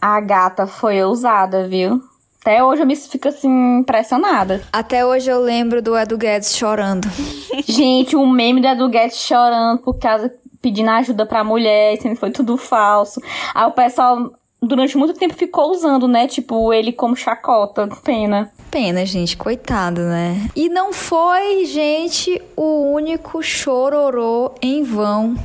[0.02, 2.02] a gata foi ousada, viu?
[2.44, 4.62] Até hoje eu me fico assim, impressionada.
[4.72, 7.08] Até hoje eu lembro do Edu Guedes chorando.
[7.66, 10.30] Gente, o meme do Edu Guedes chorando por causa
[10.62, 13.22] pedindo ajuda pra mulher, sendo foi tudo falso.
[13.56, 14.30] Aí o pessoal
[14.62, 16.28] durante muito tempo ficou usando, né?
[16.28, 17.88] Tipo, ele como chacota.
[18.04, 18.52] Pena.
[18.70, 20.50] Pena, gente, coitado, né?
[20.54, 25.36] E não foi, gente, o único chororô em vão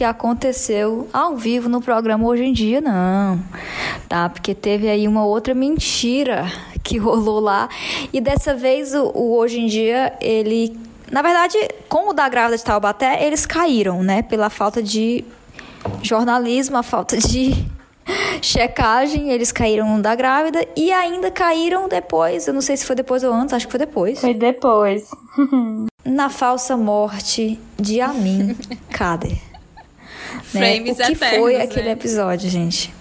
[0.00, 3.38] que aconteceu ao vivo no programa hoje em dia, não.
[4.08, 4.30] Tá?
[4.30, 6.50] Porque teve aí uma outra mentira
[6.82, 7.68] que rolou lá.
[8.10, 10.74] E dessa vez o, o hoje em dia, ele.
[11.12, 14.22] Na verdade, como o da grávida de Taubaté, eles caíram, né?
[14.22, 15.22] Pela falta de
[16.02, 17.52] jornalismo, a falta de
[18.40, 23.22] checagem, eles caíram da grávida e ainda caíram depois, eu não sei se foi depois
[23.22, 24.18] ou antes, acho que foi depois.
[24.18, 25.10] Foi depois.
[26.02, 28.56] na falsa morte de Amin
[28.90, 29.49] Kader.
[30.52, 30.80] Né?
[30.80, 31.92] O que foi aquele né?
[31.92, 32.92] episódio, gente?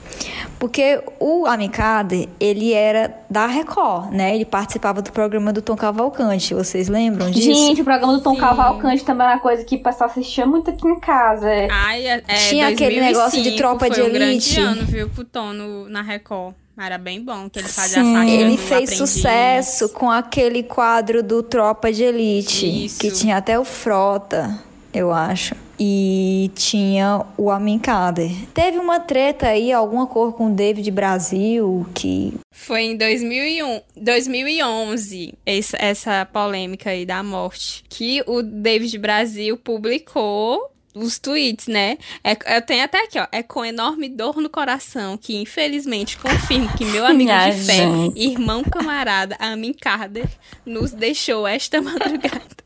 [0.60, 4.36] Porque o Amicade, ele era da Record, né?
[4.36, 6.54] Ele participava do programa do Tom Cavalcante.
[6.54, 7.46] Vocês lembram disso?
[7.46, 8.42] Gente, o programa do Tom Sim.
[8.42, 11.48] Cavalcante também era uma coisa que o pessoal assistia muito aqui em casa.
[11.72, 14.10] Ai, é, é Tinha aquele negócio de tropa de elite.
[14.10, 16.54] Foi um grande ano, viu, pro Tom no, na Record.
[16.78, 21.44] Era bem bom que ele fazia Sim, a Ele fez sucesso com aquele quadro do
[21.44, 22.86] Tropa de Elite.
[22.86, 23.00] Isso.
[23.00, 24.58] Que tinha até o Frota,
[24.94, 28.32] eu acho e tinha o Amin Kader.
[28.54, 35.34] Teve uma treta aí, alguma cor com o David Brasil que foi em 2001, 2011
[35.46, 41.98] essa, essa polêmica aí da morte que o David Brasil publicou os tweets, né?
[42.24, 43.28] É, eu tenho até aqui, ó.
[43.32, 47.84] É com enorme dor no coração que, infelizmente, confirmo que meu amigo de fé,
[48.16, 50.28] irmão camarada, Amin Kader,
[50.66, 52.59] nos deixou esta madrugada.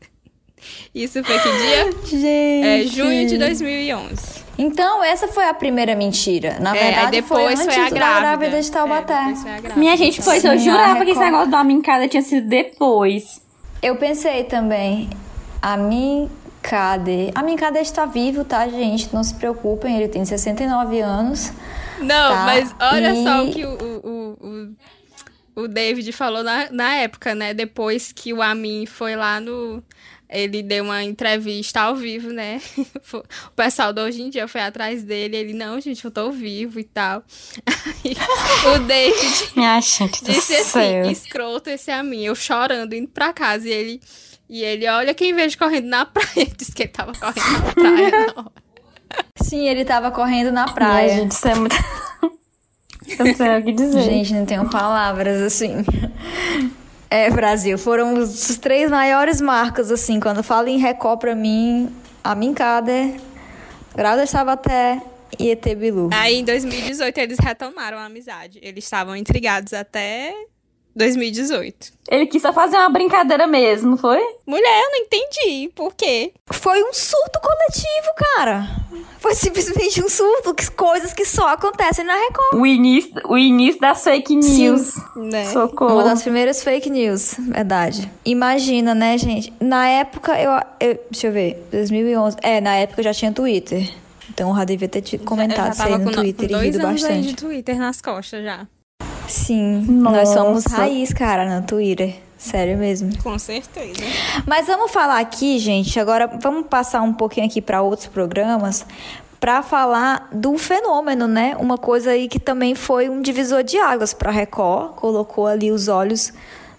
[0.94, 1.92] Isso foi que dia?
[2.04, 2.66] Gente.
[2.66, 4.44] É junho de 2011.
[4.56, 6.58] Então, essa foi a primeira mentira.
[6.60, 8.20] Na é, verdade, depois foi, foi a grávida.
[8.20, 9.34] grávida de Taubaté.
[9.74, 13.42] É, Minha gente, pois Sim, eu jurava que esse negócio da mincada tinha sido depois.
[13.82, 15.10] Eu pensei também.
[15.60, 17.32] A Mincade.
[17.34, 19.12] A Mincade está vivo, tá, gente?
[19.12, 21.52] Não se preocupem, ele tem 69 anos.
[21.98, 22.44] Não, tá?
[22.44, 23.24] mas olha e...
[23.24, 24.74] só o que o, o,
[25.56, 27.54] o, o David falou na, na época, né?
[27.54, 29.82] Depois que o Amin foi lá no
[30.28, 32.60] ele deu uma entrevista ao vivo, né?
[33.12, 35.36] o pessoal do Hoje em Dia foi atrás dele.
[35.36, 37.22] Ele, não, gente, eu tô vivo e tal.
[37.66, 38.16] Aí,
[38.74, 41.10] o David Minha gente disse assim, céu.
[41.10, 42.24] escroto esse a mim.
[42.24, 43.68] Eu chorando, indo pra casa.
[43.68, 44.00] E ele,
[44.48, 46.46] e ele olha quem vejo correndo na praia.
[46.56, 48.52] Disse que ele tava correndo na praia não.
[49.40, 51.06] Sim, ele tava correndo na praia.
[51.06, 51.76] Minha gente, isso é muito...
[53.18, 54.02] Eu não sei o que dizer.
[54.02, 55.84] Gente, não tenho palavras assim.
[57.14, 57.78] É, Brasil.
[57.78, 60.18] Foram os três maiores marcas, assim.
[60.18, 63.20] Quando falo em Record, pra mim, a Minkader,
[63.94, 65.00] Grada até
[65.38, 66.10] e ET Bilu.
[66.12, 68.58] Aí, em 2018, eles retomaram a amizade.
[68.60, 70.34] Eles estavam intrigados até
[70.94, 71.92] 2018.
[72.08, 74.20] Ele quis só fazer uma brincadeira mesmo, foi?
[74.46, 75.70] Mulher, eu não entendi.
[75.74, 76.32] Por quê?
[76.50, 78.68] Foi um surto coletivo, cara.
[79.18, 80.54] Foi simplesmente um surto.
[80.76, 82.60] Coisas que só acontecem na Record.
[82.60, 84.82] O início, o início das fake news.
[84.82, 85.46] Sim, né?
[85.46, 85.94] Socorro.
[85.94, 88.10] Uma das primeiras fake news, verdade.
[88.24, 89.52] Imagina, né, gente?
[89.58, 91.00] Na época, eu, eu...
[91.10, 91.66] Deixa eu ver.
[91.72, 92.36] 2011.
[92.42, 93.90] É, na época eu já tinha Twitter.
[94.28, 97.12] Então eu já devia ter comentado isso aí no Twitter e rido bastante.
[97.12, 98.66] Aí de Twitter nas costas já.
[99.28, 100.16] Sim, Nossa.
[100.16, 102.16] nós somos raiz, cara, no Twitter.
[102.36, 103.10] Sério mesmo.
[103.22, 104.02] Com certeza.
[104.46, 105.98] Mas vamos falar aqui, gente.
[105.98, 108.84] Agora vamos passar um pouquinho aqui para outros programas
[109.40, 111.56] para falar do fenômeno, né?
[111.58, 115.70] Uma coisa aí que também foi um divisor de águas para a Record, colocou ali
[115.70, 116.32] os olhos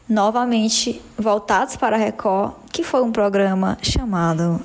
[0.08, 4.62] novamente voltados para a Record, que foi um programa chamado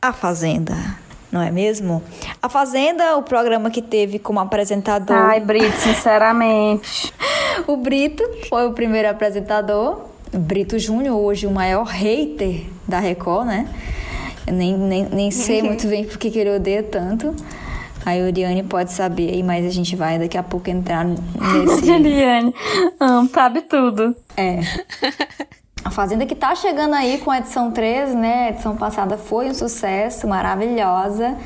[0.00, 1.01] A Fazenda
[1.32, 2.02] não é mesmo?
[2.42, 5.16] A Fazenda, o programa que teve como apresentador.
[5.16, 7.12] Ai, Brito, sinceramente.
[7.66, 10.02] o Brito foi o primeiro apresentador.
[10.30, 13.66] Brito Júnior, hoje o maior hater da Record, né?
[14.46, 17.34] Eu nem, nem, nem sei muito bem por que ele odeia tanto.
[18.04, 21.90] A Oriane pode saber aí, mas a gente vai daqui a pouco entrar nesse.
[21.90, 22.54] Eliane,
[23.32, 24.14] sabe tudo.
[24.36, 24.60] É.
[25.84, 28.46] A Fazenda que tá chegando aí com a edição 3, né?
[28.46, 31.36] A edição passada foi um sucesso, maravilhosa.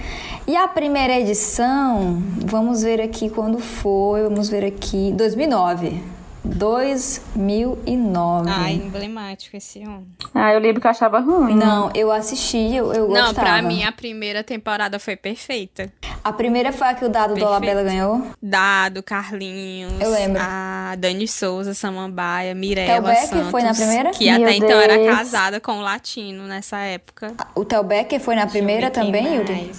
[0.47, 6.16] E a primeira edição, vamos ver aqui quando foi, vamos ver aqui, 2009.
[6.55, 8.51] 2009.
[8.51, 10.07] Ai, emblemático esse homem.
[10.35, 11.55] Ah, eu lembro que eu achava ruim.
[11.55, 13.35] Não, eu assisti, eu, eu Não, gostava.
[13.41, 15.93] pra mim a primeira temporada foi perfeita.
[16.23, 17.47] A primeira foi a que o Dado Perfeito.
[17.47, 18.27] Dolabella ganhou.
[18.43, 20.41] Dado, Carlinhos, Eu lembro.
[20.43, 23.51] a Dani Souza, Samambaia, Mirella Tel Becker Santos.
[23.51, 24.11] foi na primeira?
[24.11, 25.17] Que Meu até então era Deus.
[25.17, 27.33] casada com o latino nessa época.
[27.55, 29.71] O Tel Becker foi na primeira Deixa também, Yuri?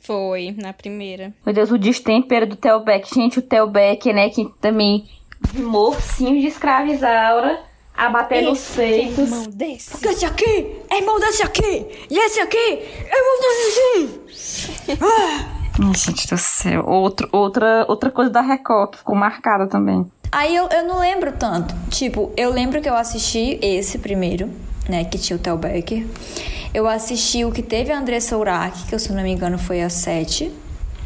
[0.00, 1.32] Foi, na primeira.
[1.44, 3.12] Meu Deus, o destempero do Telbeck.
[3.12, 5.04] Gente, o Telbeck, né, que também
[5.52, 7.60] de mocinho de escravizaura
[7.96, 9.18] a bater nos peitos.
[9.18, 10.06] Irmão desse.
[10.06, 11.86] Esse aqui é irmão desse aqui!
[12.10, 15.02] E esse aqui é irmão desse aqui!
[15.02, 16.84] Ai, gente do céu.
[16.86, 20.06] Outro, outra, outra coisa da Record que ficou marcada também.
[20.30, 21.74] Aí eu, eu não lembro tanto.
[21.88, 24.50] Tipo, eu lembro que eu assisti esse primeiro,
[24.88, 25.04] né?
[25.04, 26.06] Que tinha o Tel Becker.
[26.74, 29.82] Eu assisti o que teve a Andressa Urach, que eu, se não me engano foi
[29.82, 30.52] a 7.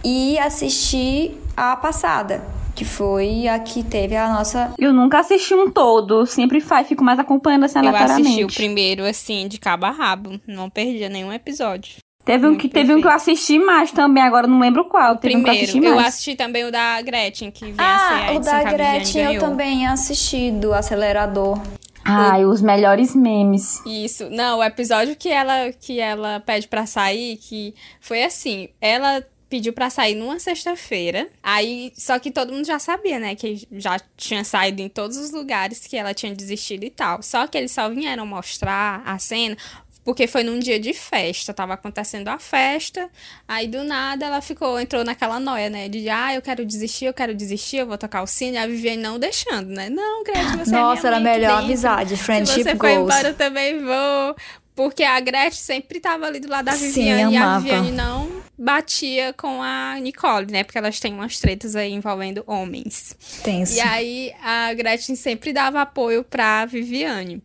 [0.02, 2.42] E assisti a passada,
[2.80, 4.72] que foi a que teve a nossa.
[4.78, 6.24] Eu nunca assisti um todo.
[6.24, 8.28] Sempre faz, fico mais acompanhando assim Eu aleatoriamente.
[8.28, 10.40] assisti o primeiro, assim, de cabo a rabo.
[10.46, 11.96] Não perdia nenhum episódio.
[12.24, 15.16] Teve um, que, teve um que eu assisti mais também, agora eu não lembro qual.
[15.16, 16.08] Teve um que eu Primeiro, assisti eu mais.
[16.08, 19.40] assisti também o da Gretchen, que vem a ser a Ah, o da Gretchen eu
[19.40, 21.60] também assisti, do acelerador.
[22.02, 23.82] Ai, os melhores memes.
[23.84, 24.30] Isso.
[24.30, 29.72] Não, o episódio que ela que ela pede pra sair, que foi assim, ela pediu
[29.72, 31.28] pra sair numa sexta-feira.
[31.42, 35.32] Aí, só que todo mundo já sabia, né, que já tinha saído em todos os
[35.32, 37.20] lugares que ela tinha desistido e tal.
[37.22, 39.56] Só que eles só vieram mostrar a cena
[40.02, 43.08] porque foi num dia de festa, tava acontecendo a festa,
[43.46, 47.12] aí do nada ela ficou, entrou naquela noia, né, de ah, eu quero desistir, eu
[47.12, 50.56] quero desistir, eu vou tocar o sino, e a Viviane não deixando, né, não, Gretchen,
[50.56, 51.64] você Nossa, é era minha mãe aqui melhor dentro.
[51.66, 53.02] avisar de Se friendship você foi goals.
[53.14, 54.36] embora, eu também vou.
[54.74, 57.58] Porque a Gretchen sempre tava ali do lado da Sim, Viviane e a.
[57.58, 60.64] Viviane não batia com a Nicole, né?
[60.64, 63.16] Porque elas têm umas tretas aí envolvendo homens.
[63.42, 63.74] Tenso.
[63.74, 67.42] E aí a Gretchen sempre dava apoio pra Viviane.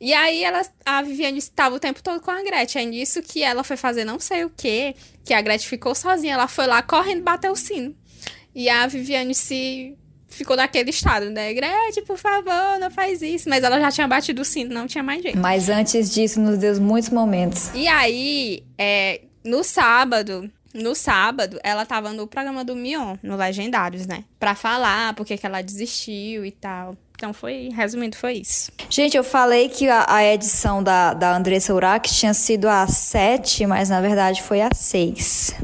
[0.00, 2.82] E aí ela, a Viviane estava o tempo todo com a Gretchen.
[2.82, 6.34] É nisso que ela foi fazer não sei o que, que a Gretchen ficou sozinha.
[6.34, 7.94] Ela foi lá correndo bater o sino.
[8.54, 9.96] E a Viviane se
[10.32, 11.52] ficou naquele estado, né?
[11.52, 13.48] Gretchen, por favor, não faz isso.
[13.48, 15.38] Mas ela já tinha batido o sino, não tinha mais jeito.
[15.38, 17.70] Mas antes disso, nos deu muitos momentos.
[17.74, 24.06] E aí, é, no sábado, no sábado, ela tava no programa do Mion, no Legendários,
[24.06, 24.24] né?
[24.38, 26.96] Pra falar porque que ela desistiu e tal.
[27.14, 28.72] Então foi, resumindo, foi isso.
[28.90, 33.64] Gente, eu falei que a, a edição da, da Andressa Urach tinha sido a 7,
[33.66, 35.54] mas na verdade foi a 6.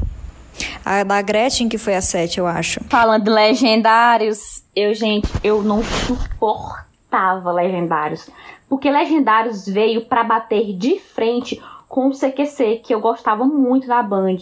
[0.85, 2.79] A da Gretchen que foi a 7, eu acho.
[2.89, 8.29] Falando de legendários, eu, gente, eu não suportava legendários.
[8.67, 14.03] Porque legendários veio pra bater de frente com o CQC, que eu gostava muito da
[14.03, 14.37] Band.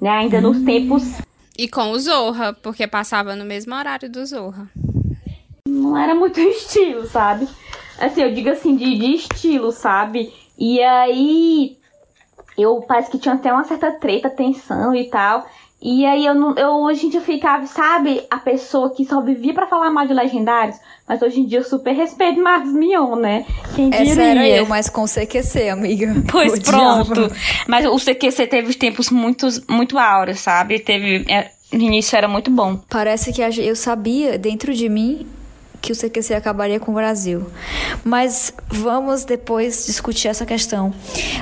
[0.00, 0.10] Né?
[0.10, 1.20] Ainda nos tempos.
[1.58, 4.68] E com o Zorra, porque passava no mesmo horário do Zorra.
[5.66, 7.48] Não era muito estilo, sabe?
[7.98, 10.32] Assim, eu digo assim, de, de estilo, sabe?
[10.58, 11.76] E aí.
[12.56, 15.44] Eu parece que tinha até uma certa treta, tensão e tal.
[15.82, 16.54] E aí eu não.
[16.56, 20.76] Eu, a gente ficava, sabe, a pessoa que só vivia pra falar mal de legendários.
[21.06, 23.44] Mas hoje em dia eu super respeito Marcos Mion, né?
[23.74, 24.12] Quem diria?
[24.12, 26.14] Essa era eu, mas com CQC, amiga.
[26.32, 27.30] Pois pronto.
[27.68, 30.78] Mas o CQC teve tempos muito, muito áureos, sabe?
[30.78, 31.30] Teve.
[31.30, 32.80] é, no início era muito bom.
[32.88, 35.26] Parece que eu sabia dentro de mim
[35.84, 37.46] que o CQC acabaria com o Brasil.
[38.02, 40.94] Mas vamos depois discutir essa questão.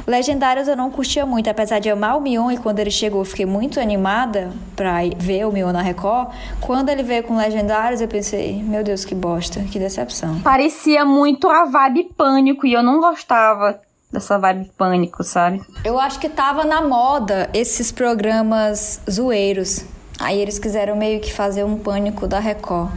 [0.05, 3.25] Legendários eu não curtia muito, apesar de amar o Mion e quando ele chegou eu
[3.25, 6.33] fiquei muito animada pra ver o Mion na Record.
[6.61, 10.41] Quando ele veio com Legendários eu pensei, meu Deus, que bosta, que decepção.
[10.41, 15.63] Parecia muito a vibe pânico e eu não gostava dessa vibe pânico, sabe?
[15.85, 19.85] Eu acho que tava na moda esses programas zoeiros.
[20.19, 22.91] Aí eles quiseram meio que fazer um pânico da Record.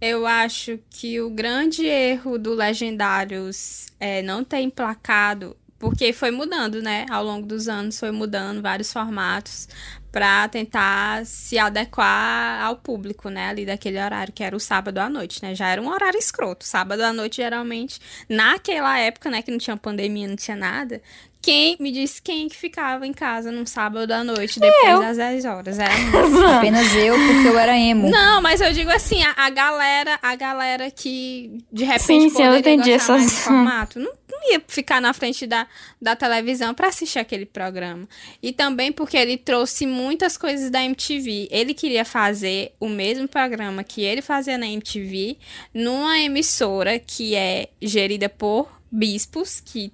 [0.00, 6.80] Eu acho que o grande erro do Legendários é não ter emplacado, porque foi mudando,
[6.80, 7.04] né?
[7.10, 9.68] Ao longo dos anos foi mudando vários formatos
[10.12, 13.48] para tentar se adequar ao público, né?
[13.48, 15.54] Ali daquele horário, que era o sábado à noite, né?
[15.54, 16.64] Já era um horário escroto.
[16.64, 19.42] Sábado à noite, geralmente, naquela época, né?
[19.42, 21.02] Que não tinha pandemia, não tinha nada.
[21.48, 25.44] Quem me disse quem que ficava em casa num sábado à noite depois das 10
[25.46, 25.78] horas?
[25.78, 28.10] Era muito Apenas eu, porque eu era emo.
[28.10, 32.42] não, mas eu digo assim, a, a galera, a galera que de repente Sim, sim,
[32.42, 35.66] eu entendi mais essas- do formato, não, não ia ficar na frente da,
[36.00, 38.06] da televisão pra assistir aquele programa.
[38.42, 41.48] E também porque ele trouxe muitas coisas da MTV.
[41.50, 45.38] Ele queria fazer o mesmo programa que ele fazia na MTV
[45.74, 49.92] numa emissora que é gerida por bispos que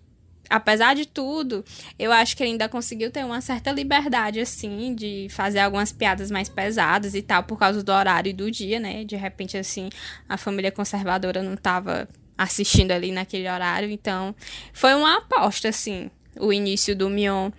[0.49, 1.65] apesar de tudo,
[1.99, 6.31] eu acho que ele ainda conseguiu ter uma certa liberdade, assim, de fazer algumas piadas
[6.31, 9.05] mais pesadas e tal, por causa do horário e do dia, né?
[9.05, 9.89] De repente, assim,
[10.29, 14.35] a família conservadora não tava assistindo ali naquele horário, então
[14.73, 17.51] foi uma aposta, assim, o início do Mion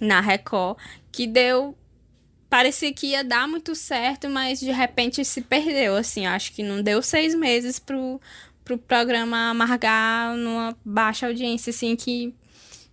[0.00, 0.78] na Record,
[1.10, 1.76] que deu
[2.48, 6.26] parecia que ia dar muito certo, mas de repente se perdeu, assim.
[6.26, 8.20] Acho que não deu seis meses pro,
[8.66, 12.34] pro programa amargar numa baixa audiência, assim, que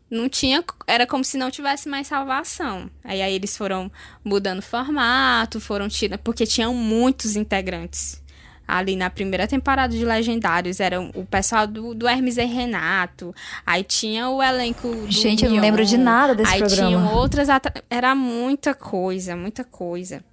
[0.10, 0.64] não tinha.
[0.86, 2.90] Era como se não tivesse mais salvação.
[3.04, 3.92] Aí, aí eles foram
[4.24, 6.20] mudando formato, foram tirando.
[6.20, 8.22] Porque tinham muitos integrantes
[8.68, 10.80] ali na primeira temporada de Legendários.
[10.80, 13.34] Era o pessoal do, do Hermes e Renato.
[13.66, 16.88] Aí tinha o elenco Gente, eu não lembro de nada desse aí programa.
[16.88, 17.48] Aí tinham outras...
[17.90, 20.24] Era muita coisa, muita coisa.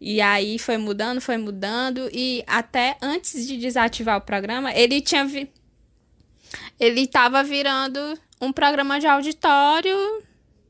[0.00, 2.08] E aí foi mudando, foi mudando.
[2.12, 5.24] E até antes de desativar o programa, ele tinha...
[5.24, 5.50] Vi...
[6.78, 9.94] Ele tava virando um programa de auditório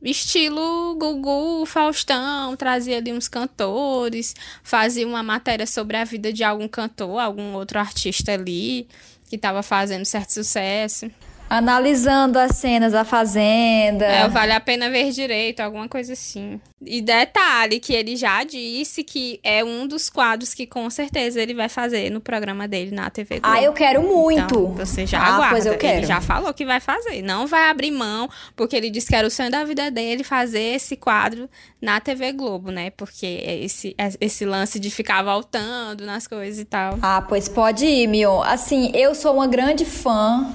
[0.03, 6.67] estilo Gugu, Faustão, trazia ali uns cantores, fazia uma matéria sobre a vida de algum
[6.67, 8.89] cantor, algum outro artista ali
[9.29, 11.11] que estava fazendo certo sucesso.
[11.51, 14.07] Analisando as cenas da Fazenda.
[14.07, 16.61] É, vale a pena ver direito, alguma coisa assim.
[16.81, 21.53] E detalhe que ele já disse que é um dos quadros que com certeza ele
[21.53, 23.53] vai fazer no programa dele na TV Globo.
[23.53, 24.41] Ah, eu quero muito.
[24.41, 25.51] Então, você já ah, aguarda.
[25.51, 25.99] Pois eu quero.
[25.99, 27.21] Ele já falou que vai fazer.
[27.21, 30.77] Não vai abrir mão, porque ele disse que era o sonho da vida dele fazer
[30.77, 31.51] esse quadro
[31.83, 32.91] na TV Globo, né?
[32.91, 36.97] Porque esse, esse lance de ficar voltando nas coisas e tal.
[37.03, 38.41] Ah, pois pode ir, Mion.
[38.41, 40.55] Assim, eu sou uma grande fã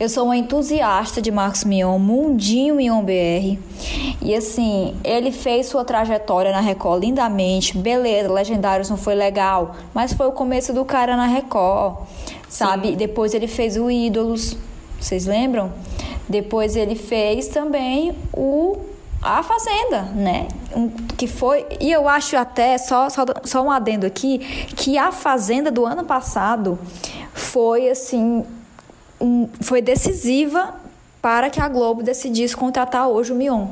[0.00, 3.58] eu sou uma entusiasta de Marcos Mion, Mundinho Mion BR.
[4.22, 7.76] E assim, ele fez sua trajetória na Record lindamente.
[7.76, 12.06] Beleza, Legendários não foi legal, mas foi o começo do cara na Record,
[12.48, 12.90] sabe?
[12.90, 12.96] Sim.
[12.96, 14.56] Depois ele fez o Ídolos,
[15.00, 15.72] vocês lembram?
[16.28, 18.78] Depois ele fez também o
[19.20, 20.46] a Fazenda, né?
[20.76, 21.66] Um, que foi.
[21.80, 24.38] E eu acho até, só, só, só um adendo aqui,
[24.76, 26.78] que a Fazenda do ano passado
[27.34, 28.44] foi assim
[29.20, 30.74] um, foi decisiva
[31.20, 33.68] para que a Globo decidisse contratar hoje o Mion.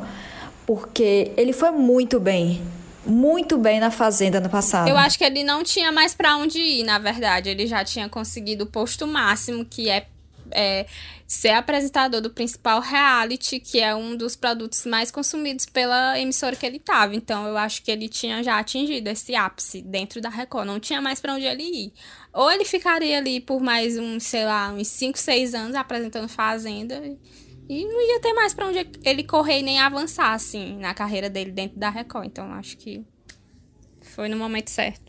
[0.66, 2.60] Porque ele foi muito bem.
[3.04, 4.88] Muito bem na Fazenda no passado.
[4.88, 7.48] Eu acho que ele não tinha mais para onde ir, na verdade.
[7.48, 10.06] Ele já tinha conseguido o posto máximo, que é,
[10.50, 10.86] é
[11.26, 16.64] ser apresentador do principal reality, que é um dos produtos mais consumidos pela emissora que
[16.64, 17.14] ele estava.
[17.14, 20.66] Então eu acho que ele tinha já atingido esse ápice dentro da Record.
[20.66, 21.92] Não tinha mais para onde ele ir.
[22.32, 27.02] Ou ele ficaria ali por mais uns, sei lá, uns 5, 6 anos apresentando Fazenda
[27.68, 31.50] e não ia ter mais para onde ele correr nem avançar, assim, na carreira dele
[31.50, 32.26] dentro da Record.
[32.26, 33.04] Então, acho que
[34.00, 35.05] foi no momento certo.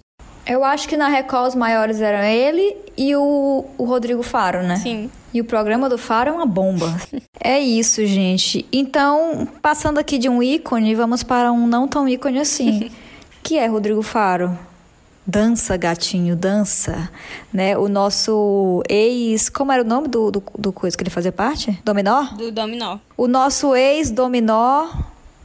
[0.48, 4.78] Eu acho que na Record os maiores eram ele e o, o Rodrigo Faro, né?
[4.78, 5.12] Sim.
[5.34, 6.96] E o programa do Faro é uma bomba.
[7.40, 8.66] é isso, gente.
[8.72, 12.90] Então, passando aqui de um ícone, vamos para um não tão ícone assim.
[13.44, 14.58] que é Rodrigo Faro.
[15.26, 17.10] Dança, gatinho, dança,
[17.52, 17.78] né?
[17.78, 19.50] O nosso ex...
[19.50, 21.78] Como era o nome do, do, do coisa que ele fazia parte?
[21.84, 22.24] Dominó?
[22.38, 23.00] Do Dominó.
[23.18, 24.88] O nosso ex-Dominó,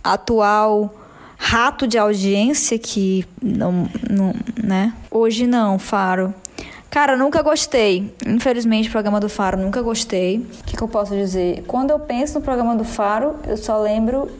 [0.04, 1.01] atual
[1.44, 4.32] rato de audiência, que não, não...
[4.62, 4.92] né?
[5.10, 6.32] Hoje não, Faro.
[6.90, 8.14] Cara, nunca gostei.
[8.26, 10.38] Infelizmente, o programa do Faro nunca gostei.
[10.38, 11.64] O que, que eu posso dizer?
[11.66, 14.30] Quando eu penso no programa do Faro, eu só lembro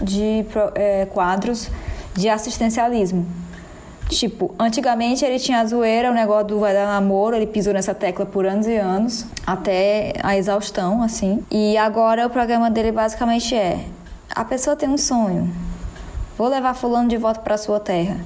[0.00, 0.44] de
[0.74, 1.68] é, quadros
[2.14, 3.26] de assistencialismo
[4.08, 7.94] Tipo, antigamente ele tinha a zoeira, o negócio do vai dar namoro, ele pisou nessa
[7.94, 11.44] tecla por anos e anos, até a exaustão, assim.
[11.50, 13.84] E agora o programa dele basicamente é:
[14.34, 15.52] a pessoa tem um sonho,
[16.38, 18.16] vou levar fulano de volta para sua terra.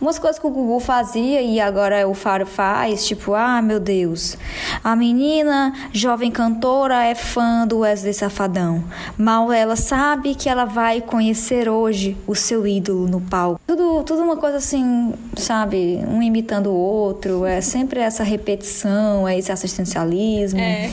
[0.00, 4.36] Umas coisas que o Gugu fazia e agora o Faro faz, tipo, ah, meu Deus,
[4.84, 8.84] a menina jovem cantora é fã do Wesley Safadão.
[9.18, 13.60] Mal ela sabe que ela vai conhecer hoje o seu ídolo no palco.
[13.66, 16.04] Tudo, tudo uma coisa assim, sabe?
[16.08, 20.60] Um imitando o outro, é sempre essa repetição, é esse assistencialismo.
[20.60, 20.90] É.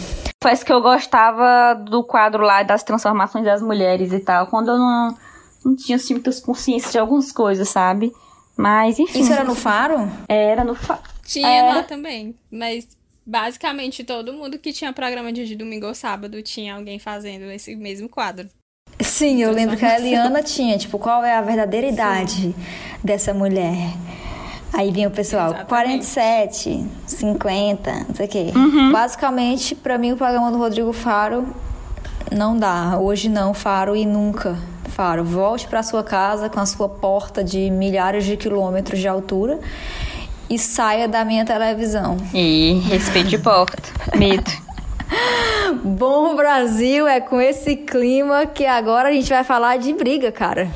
[0.51, 4.77] Isso que eu gostava do quadro lá das transformações das mulheres e tal, quando eu
[4.77, 5.15] não,
[5.63, 8.11] não tinha assim, muitas consciências de algumas coisas, sabe?
[8.55, 9.19] Mas, enfim.
[9.19, 10.11] Isso era no Faro?
[10.27, 11.01] Era no Faro.
[11.25, 11.75] Tinha era.
[11.75, 12.35] lá também.
[12.51, 12.87] Mas
[13.25, 18.09] basicamente todo mundo que tinha programa de domingo ou sábado tinha alguém fazendo esse mesmo
[18.09, 18.49] quadro.
[18.99, 22.55] Sim, eu lembro que a Eliana tinha, tipo, qual é a verdadeira idade Sim.
[23.03, 23.93] dessa mulher?
[24.71, 25.67] Aí vinha o pessoal, Exatamente.
[25.67, 28.51] 47, 50, não sei o quê.
[28.55, 28.91] Uhum.
[28.91, 31.45] Basicamente, para mim, o programa do Rodrigo Faro
[32.31, 32.97] não dá.
[32.99, 34.57] Hoje não, Faro e nunca.
[34.93, 39.59] Faro, volte para sua casa com a sua porta de milhares de quilômetros de altura
[40.47, 42.15] e saia da minha televisão.
[42.31, 43.89] E respeite porta.
[44.15, 44.51] Medo.
[45.83, 50.69] Bom, Brasil, é com esse clima que agora a gente vai falar de briga, cara.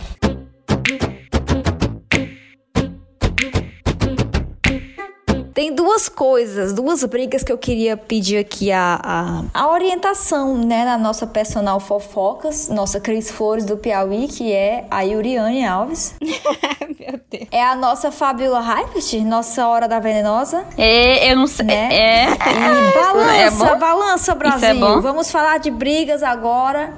[5.57, 10.85] Tem duas coisas, duas brigas que eu queria pedir aqui a, a, a orientação, né,
[10.85, 16.13] na nossa personal fofocas, nossa Cris Flores do Piauí, que é a Yuriane Alves.
[16.21, 17.47] Meu Deus.
[17.51, 20.63] É a nossa Fabiola Heifert, nossa Hora da Venenosa.
[20.77, 21.65] É, eu não sei.
[21.65, 21.89] Né?
[21.91, 24.69] É, E balança, é balança, Brasil.
[24.69, 25.01] é bom?
[25.01, 26.93] Vamos falar de brigas agora,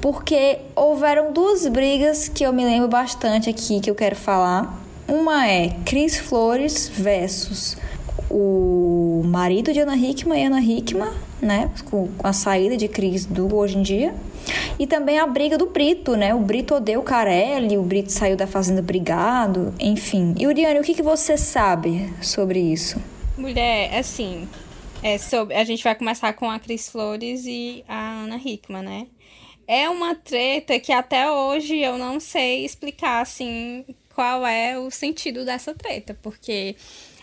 [0.00, 4.82] porque houveram duas brigas que eu me lembro bastante aqui que eu quero falar.
[5.06, 7.76] Uma é Cris Flores versus
[8.32, 11.70] o marido de Ana Hickman e Ana Hickman, né?
[11.90, 14.14] Com, a saída de Cris do Hoje em Dia.
[14.78, 16.34] E também a briga do Brito, né?
[16.34, 20.34] O Brito odeia o Carelli, o Brito saiu da fazenda brigado, enfim.
[20.38, 23.00] E Uriane, o que, que você sabe sobre isso?
[23.36, 24.48] Mulher, assim,
[25.02, 29.06] é sobre, a gente vai começar com a Cris Flores e a Ana Hickman, né?
[29.68, 35.44] É uma treta que até hoje eu não sei explicar, assim, qual é o sentido
[35.44, 36.76] dessa treta, porque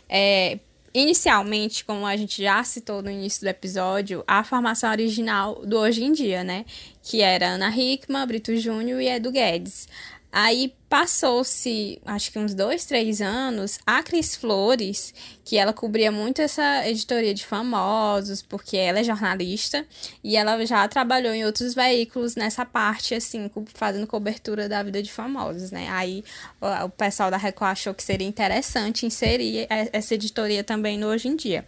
[0.08, 0.58] é,
[0.94, 6.04] inicialmente, como a gente já citou no início do episódio, a formação original do Hoje
[6.04, 6.66] em Dia, né?
[7.02, 9.88] Que era Ana Hickman, Brito Júnior e Edu Guedes.
[10.32, 15.14] Aí passou-se, acho que uns dois, três anos, a Cris Flores,
[15.46, 19.86] que ela cobria muito essa editoria de famosos, porque ela é jornalista,
[20.24, 25.12] e ela já trabalhou em outros veículos nessa parte, assim, fazendo cobertura da vida de
[25.12, 25.88] famosos, né?
[25.92, 26.24] Aí
[26.60, 31.36] o, pessoal da Record achou que seria interessante inserir essa editoria também no Hoje em
[31.36, 31.64] Dia.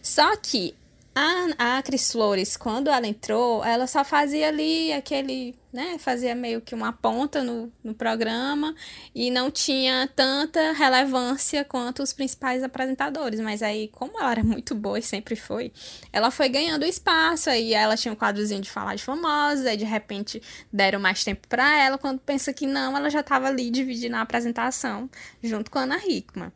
[0.00, 0.74] Só que
[1.18, 5.96] a, a Cris Flores, quando ela entrou, ela só fazia ali aquele, né?
[5.98, 8.74] Fazia meio que uma ponta no, no programa
[9.14, 13.40] e não tinha tanta relevância quanto os principais apresentadores.
[13.40, 15.72] Mas aí, como ela era muito boa e sempre foi,
[16.12, 17.48] ela foi ganhando espaço.
[17.48, 21.48] Aí ela tinha um quadrozinho de falar de famosos, aí de repente deram mais tempo
[21.48, 21.96] pra ela.
[21.96, 25.08] Quando pensa que não, ela já tava ali dividindo a apresentação
[25.42, 26.52] junto com a Ana Hickman.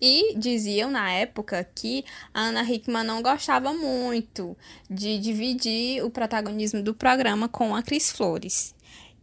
[0.00, 4.56] E diziam na época que a Ana Hickman não gostava muito
[4.88, 8.74] de dividir o protagonismo do programa com a Cris Flores.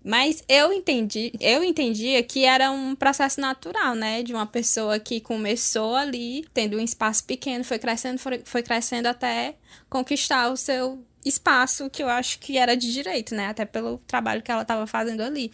[0.04, 4.24] Mas eu entendi, eu entendia que era um processo natural, né?
[4.24, 9.08] De uma pessoa que começou ali, tendo um espaço pequeno, foi crescendo, foi, foi crescendo
[9.08, 9.56] até
[9.90, 13.48] conquistar o seu espaço, que eu acho que era de direito, né?
[13.48, 15.52] Até pelo trabalho que ela estava fazendo ali.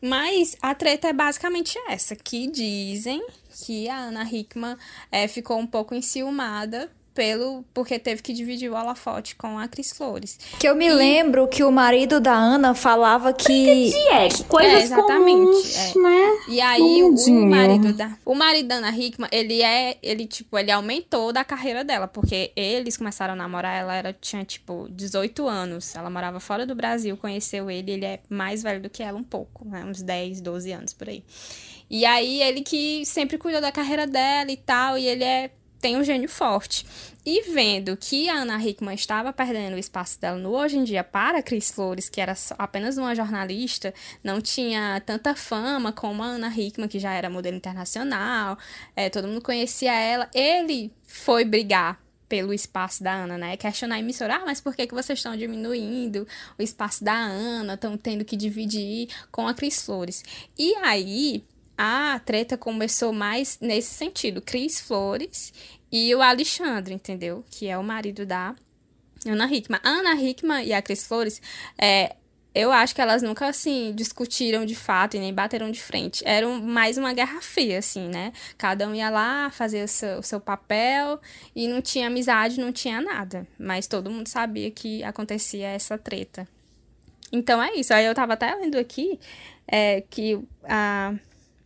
[0.00, 3.22] Mas a treta é basicamente essa, que dizem
[3.64, 4.76] que a Ana Hickman
[5.10, 9.92] é, ficou um pouco enciumada pelo porque teve que dividir o holofote com a Cris
[9.92, 10.38] Flores.
[10.58, 13.92] Que eu me lembro que o marido da Ana falava que.
[14.08, 15.98] é, coisas É, exatamente, comuns, é.
[15.98, 16.38] né?
[16.48, 20.70] E aí o marido da o marido da Ana Hickman, ele é, ele tipo, ele
[20.70, 25.94] aumentou da carreira dela, porque eles começaram a namorar, ela era tinha tipo 18 anos,
[25.94, 29.24] ela morava fora do Brasil, conheceu ele, ele é mais velho do que ela um
[29.24, 31.24] pouco, né, uns 10, 12 anos por aí.
[31.90, 35.96] E aí ele que sempre cuidou da carreira dela e tal, e ele é tem
[35.96, 36.86] um gênio forte.
[37.24, 41.02] E vendo que a Ana Hickman estava perdendo o espaço dela no Hoje em Dia
[41.02, 46.26] para a Cris Flores, que era apenas uma jornalista, não tinha tanta fama como a
[46.26, 48.58] Ana Hickman, que já era modelo internacional,
[48.94, 53.56] é, todo mundo conhecia ela, ele foi brigar pelo espaço da Ana, né?
[53.56, 56.26] Questionar a emissora, ah, mas por que, que vocês estão diminuindo
[56.56, 60.22] o espaço da Ana, estão tendo que dividir com a Cris Flores.
[60.56, 61.44] E aí,
[61.82, 65.50] a treta começou mais nesse sentido, Cris Flores
[65.90, 67.42] e o Alexandre, entendeu?
[67.50, 68.54] Que é o marido da
[69.26, 69.80] Ana Hickman.
[69.82, 71.40] A Ana Hickman e a Cris Flores,
[71.80, 72.16] é,
[72.54, 76.22] eu acho que elas nunca, assim, discutiram de fato e nem bateram de frente.
[76.26, 78.34] Era mais uma guerra fria, assim, né?
[78.58, 81.18] Cada um ia lá fazer o seu, o seu papel
[81.56, 83.48] e não tinha amizade, não tinha nada.
[83.58, 86.46] Mas todo mundo sabia que acontecia essa treta.
[87.32, 87.94] Então é isso.
[87.94, 89.18] Aí eu tava até lendo aqui
[89.66, 91.14] é, que a,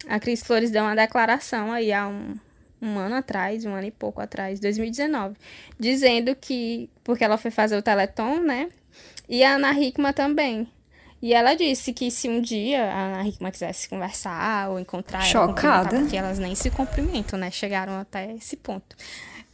[0.08, 2.34] a Cris Flores deu uma declaração aí há um,
[2.80, 5.36] um ano atrás, um ano e pouco atrás, 2019,
[5.78, 8.68] dizendo que, porque ela foi fazer o Teleton, né?
[9.28, 10.68] E a Ana Hickman também.
[11.22, 15.26] E ela disse que se um dia a Ana Hickman quisesse conversar ou encontrar ela,
[15.26, 15.54] Chocada.
[15.54, 17.50] cumprimentar, porque elas nem se cumprimentam, né?
[17.50, 18.94] Chegaram até esse ponto.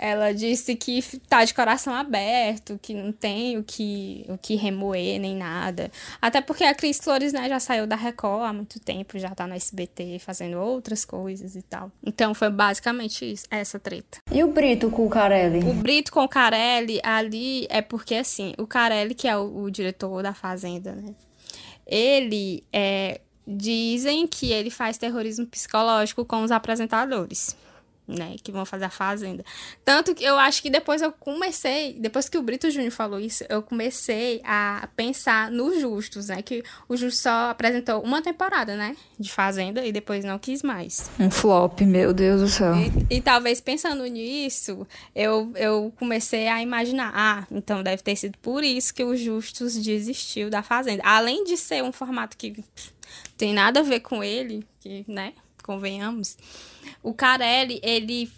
[0.02, 5.20] Ela disse que tá de coração aberto, que não tem o que, o que remoer
[5.20, 5.92] nem nada.
[6.22, 9.46] Até porque a Cris Flores, né, já saiu da Record há muito tempo, já tá
[9.46, 11.92] no SBT fazendo outras coisas e tal.
[12.02, 14.20] Então foi basicamente isso, essa treta.
[14.32, 15.58] E o Brito com o Carelli?
[15.68, 19.70] O Brito com o Carelli ali é porque, assim, o Carelli, que é o, o
[19.70, 21.14] diretor da Fazenda, né?
[21.86, 23.20] Ele é.
[23.46, 27.56] Dizem que ele faz terrorismo psicológico com os apresentadores.
[28.10, 29.44] Né, que vão fazer a fazenda.
[29.84, 33.44] Tanto que eu acho que depois eu comecei, depois que o Brito Júnior falou isso,
[33.48, 38.96] eu comecei a pensar nos Justos, né, que o Justo só apresentou uma temporada, né,
[39.18, 41.10] de fazenda e depois não quis mais.
[41.18, 42.74] Um flop, meu Deus do céu.
[42.76, 48.36] E, e talvez pensando nisso, eu, eu comecei a imaginar, ah, então deve ter sido
[48.38, 51.02] por isso que o Justus desistiu da fazenda.
[51.04, 52.64] Além de ser um formato que
[53.36, 55.32] tem nada a ver com ele, que, né,
[55.62, 56.36] convenhamos.
[57.02, 58.30] O Carelli, ele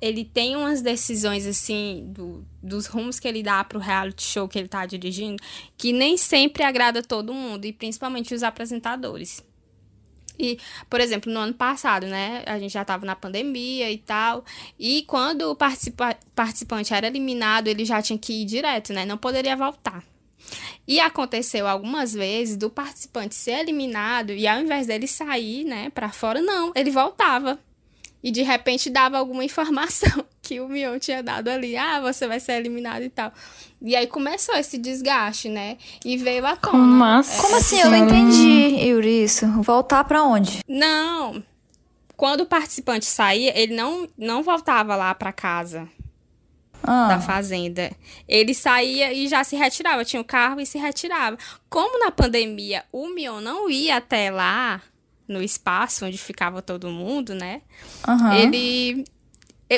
[0.00, 4.58] ele tem umas decisões assim do, dos rumos que ele dá pro reality show que
[4.58, 5.42] ele tá dirigindo
[5.76, 9.42] que nem sempre agrada todo mundo e principalmente os apresentadores.
[10.38, 10.58] E,
[10.90, 14.44] por exemplo, no ano passado, né, a gente já estava na pandemia e tal,
[14.78, 19.16] e quando o participa participante era eliminado, ele já tinha que ir direto, né, não
[19.16, 20.04] poderia voltar.
[20.86, 26.10] E aconteceu algumas vezes do participante ser eliminado e ao invés dele sair, né, para
[26.10, 27.58] fora, não, ele voltava.
[28.22, 32.40] E de repente dava alguma informação que o Mion tinha dado ali, ah, você vai
[32.40, 33.32] ser eliminado e tal.
[33.82, 35.76] E aí começou esse desgaste, né?
[36.04, 36.78] E veio à tona.
[36.78, 37.42] Como, assim?
[37.42, 37.80] Como assim?
[37.80, 39.46] Eu não entendi, Yuri, isso.
[39.62, 40.60] Voltar para onde?
[40.66, 41.42] Não.
[42.16, 45.88] Quando o participante saía, ele não, não voltava lá para casa
[46.86, 47.08] ah.
[47.08, 47.90] da fazenda.
[48.28, 50.04] Ele saía e já se retirava.
[50.04, 51.36] Tinha o um carro e se retirava.
[51.68, 54.82] Como na pandemia o Mion não ia até lá,
[55.28, 57.62] no espaço onde ficava todo mundo, né?
[58.06, 58.32] Uhum.
[58.32, 59.04] Ele.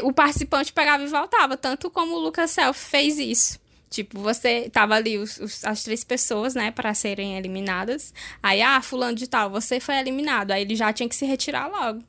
[0.02, 3.58] O participante pegava e voltava, tanto como o Lucas Self fez isso.
[3.88, 8.12] Tipo, você tava ali os, os, as três pessoas, né, para serem eliminadas.
[8.42, 10.50] Aí, ah, fulano de tal, você foi eliminado.
[10.50, 12.02] Aí ele já tinha que se retirar logo.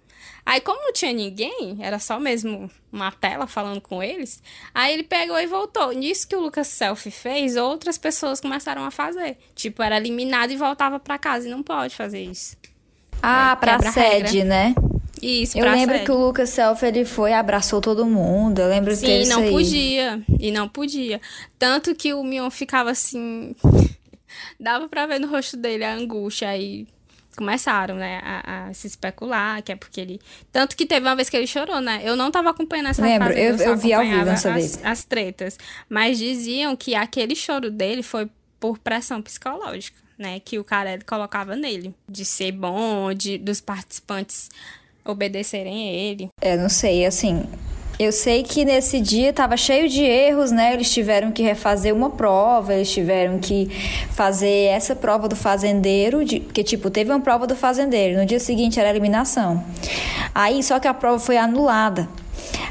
[0.50, 4.41] Aí, como não tinha ninguém, era só mesmo uma tela falando com eles,
[4.74, 5.91] aí ele pegou e voltou.
[5.91, 9.38] Nisso que o Lucas Selfie fez, outras pessoas começaram a fazer.
[9.54, 11.47] Tipo, era eliminado e voltava para casa.
[11.47, 12.58] E não pode fazer isso.
[13.22, 14.74] Ah, é, pra sede, né?
[15.22, 16.06] Isso, Eu lembro sede.
[16.06, 18.58] que o Lucas Self ele foi, abraçou todo mundo.
[18.58, 19.52] Eu lembro Sim, que não aí.
[19.52, 20.24] podia.
[20.39, 21.22] E não podia.
[21.60, 23.56] Tanto que o Mion ficava assim.
[24.60, 26.50] Dava pra ver no rosto dele a angústia.
[26.50, 26.88] Aí
[27.36, 30.19] começaram, né, a, a, se especular, que é porque ele.
[30.51, 32.01] Tanto que teve uma vez que ele chorou, né?
[32.03, 34.80] Eu não tava acompanhando essa Lembro, fase, eu, eu, eu vi ao vivo essa vez.
[34.84, 35.57] As tretas.
[35.88, 40.39] Mas diziam que aquele choro dele foi por pressão psicológica, né?
[40.39, 41.93] Que o cara colocava nele.
[42.07, 44.49] De ser bom, de, dos participantes
[45.05, 46.30] obedecerem a ele.
[46.41, 47.47] É, não sei, assim,
[48.00, 50.74] eu sei que nesse dia estava cheio de erros, né?
[50.74, 53.70] Eles tiveram que refazer uma prova, eles tiveram que
[54.12, 58.39] fazer essa prova do fazendeiro, de, porque tipo, teve uma prova do fazendeiro, no dia
[58.39, 59.62] seguinte era eliminação.
[60.34, 62.08] Aí só que a prova foi anulada.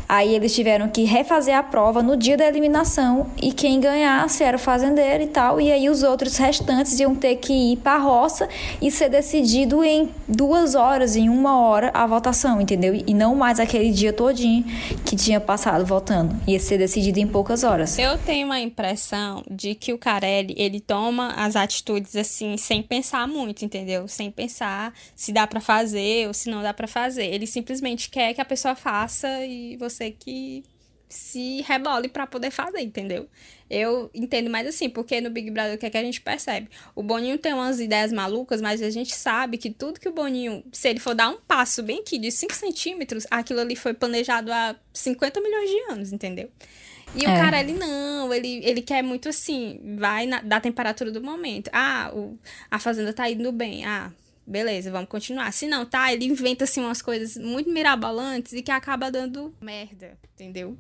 [0.09, 4.57] Aí eles tiveram que refazer a prova no dia da eliminação e quem ganhasse era
[4.57, 5.61] o fazendeiro e tal.
[5.61, 8.49] E aí os outros restantes iam ter que ir para a roça
[8.81, 12.95] e ser decidido em duas horas, em uma hora a votação, entendeu?
[12.95, 14.65] E não mais aquele dia todinho
[15.05, 16.35] que tinha passado votando.
[16.47, 17.99] Ia ser decidido em poucas horas.
[17.99, 23.29] Eu tenho uma impressão de que o Carelli, ele toma as atitudes assim, sem pensar
[23.29, 24.09] muito, entendeu?
[24.09, 27.27] Sem pensar se dá para fazer ou se não dá para fazer.
[27.27, 30.63] Ele simplesmente quer que a pessoa faça e você você que
[31.09, 33.29] se rebole para poder fazer, entendeu?
[33.71, 36.69] Eu entendo mais assim, porque no Big Brother o que, é que a gente percebe?
[36.95, 40.63] O Boninho tem umas ideias malucas, mas a gente sabe que tudo que o Boninho,
[40.71, 44.53] se ele for dar um passo bem aqui de 5 centímetros, aquilo ali foi planejado
[44.53, 46.51] há 50 milhões de anos, entendeu?
[47.15, 47.29] E é.
[47.29, 51.71] o cara, ele não, ele, ele quer muito assim, vai na, da temperatura do momento.
[51.73, 52.39] Ah, o,
[52.71, 53.87] a fazenda tá indo bem.
[53.87, 54.13] Ah,
[54.49, 55.53] beleza, vamos continuar.
[55.53, 60.19] Se não, tá, ele inventa assim umas coisas muito mirabolantes e que acaba dando merda,
[60.35, 60.77] entendeu?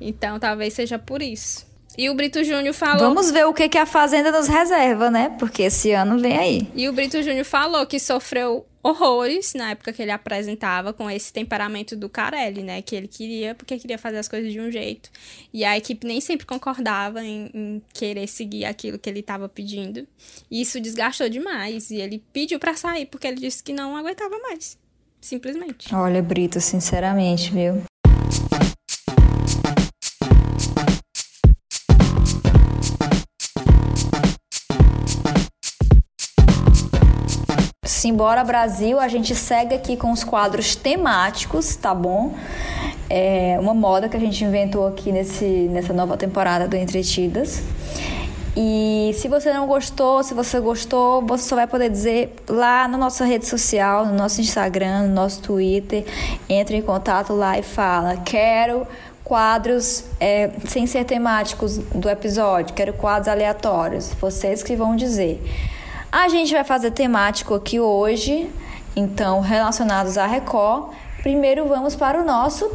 [0.00, 1.66] Então, talvez seja por isso.
[1.96, 3.00] E o Brito Júnior falou.
[3.00, 5.34] Vamos ver o que, que a Fazenda nos reserva, né?
[5.38, 6.68] Porque esse ano vem aí.
[6.74, 11.32] E o Brito Júnior falou que sofreu horrores na época que ele apresentava com esse
[11.32, 12.82] temperamento do Carelli, né?
[12.82, 15.10] Que ele queria, porque queria fazer as coisas de um jeito.
[15.52, 20.06] E a equipe nem sempre concordava em, em querer seguir aquilo que ele estava pedindo.
[20.50, 21.90] E isso desgastou demais.
[21.90, 24.78] E ele pediu para sair, porque ele disse que não aguentava mais.
[25.20, 25.94] Simplesmente.
[25.94, 27.84] Olha, Brito, sinceramente, viu?
[38.02, 42.34] Simbora Brasil, a gente segue aqui com os quadros temáticos, tá bom?
[43.08, 47.62] É uma moda que a gente inventou aqui nesse, nessa nova temporada do Entretidas.
[48.56, 52.98] E se você não gostou, se você gostou, você só vai poder dizer lá na
[52.98, 56.04] nossa rede social, no nosso Instagram, no nosso Twitter.
[56.48, 58.84] Entre em contato lá e fala: quero
[59.22, 64.12] quadros é, sem ser temáticos do episódio, quero quadros aleatórios.
[64.20, 65.40] Vocês que vão dizer.
[66.12, 68.50] A gente vai fazer temático aqui hoje,
[68.94, 70.92] então relacionados à Record.
[71.22, 72.70] Primeiro vamos para o nosso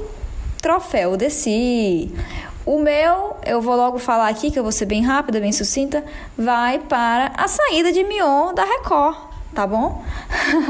[0.59, 2.11] troféu Desi.
[2.65, 6.03] O meu, eu vou logo falar aqui, que eu vou ser bem rápida, bem sucinta,
[6.35, 9.15] vai para a saída de Mion da Record,
[9.53, 10.03] tá bom?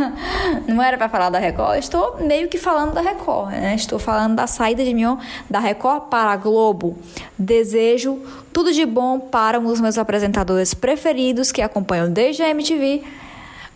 [0.67, 3.75] Não era para falar da Record, eu estou meio que falando da Record, né?
[3.75, 5.17] Estou falando da saída de Mion
[5.49, 6.97] da Record para a Globo.
[7.37, 8.21] Desejo
[8.53, 13.03] tudo de bom para um dos meus apresentadores preferidos que acompanham desde a MTV,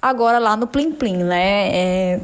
[0.01, 1.69] agora lá no Plim Plim, né?
[1.71, 2.19] É,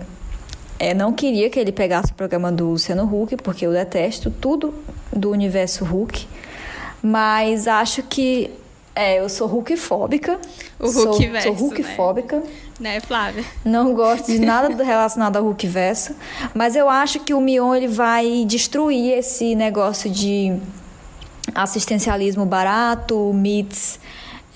[0.79, 4.73] é, não queria que ele pegasse o programa do Luciano Huck, porque eu detesto tudo
[5.11, 6.27] do universo Hulk,
[7.01, 8.51] mas acho que
[8.95, 10.39] é, eu sou Hulkfóbica.
[10.79, 12.37] O Hulk sou, sou Hulkfóbica.
[12.37, 12.47] Né?
[12.79, 13.43] Né, Flávia?
[13.63, 16.15] Não gosto de nada relacionado ao Hulkverso,
[16.53, 20.57] mas eu acho que o Mion ele vai destruir esse negócio de
[21.53, 23.99] assistencialismo barato, meets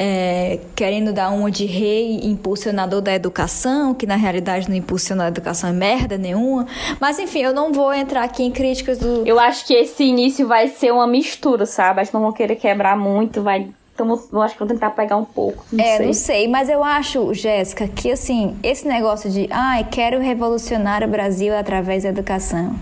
[0.03, 5.27] é, querendo dar uma de rei impulsionador da educação, que na realidade não impulsiona a
[5.27, 6.65] educação é merda nenhuma.
[6.99, 9.23] Mas enfim, eu não vou entrar aqui em críticas do.
[9.27, 12.01] Eu acho que esse início vai ser uma mistura, sabe?
[12.01, 13.69] Acho que não vão querer quebrar muito, vai
[14.03, 15.63] então, eu acho que vou tentar pegar um pouco.
[15.71, 16.05] Não é, sei.
[16.05, 21.03] não sei, mas eu acho, Jéssica, que assim, esse negócio de, ai, ah, quero revolucionar
[21.03, 22.75] o Brasil através da educação.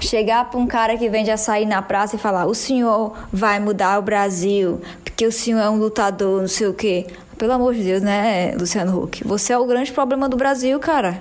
[0.00, 3.98] Chegar para um cara que vende açaí na praça e falar, o senhor vai mudar
[3.98, 7.06] o Brasil, porque o senhor é um lutador, não sei o quê.
[7.38, 9.22] Pelo amor de Deus, né, Luciano Huck?
[9.24, 11.20] Você é o grande problema do Brasil, cara.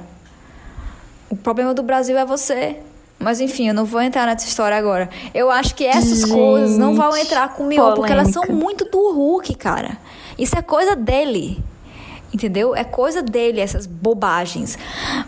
[1.29, 2.77] O problema do Brasil é você.
[3.19, 5.09] Mas enfim, eu não vou entrar nessa história agora.
[5.33, 8.43] Eu acho que essas Gente, coisas não vão entrar com o Mion, porque elas são
[8.49, 9.97] muito do Hulk, cara.
[10.37, 11.63] Isso é coisa dele.
[12.33, 12.75] Entendeu?
[12.75, 14.77] É coisa dele, essas bobagens.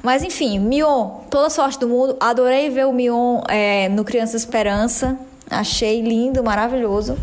[0.04, 2.18] Mas enfim, Mion, toda sorte do mundo.
[2.20, 5.18] Adorei ver o Mion é, no Criança Esperança.
[5.50, 7.18] Achei lindo, maravilhoso.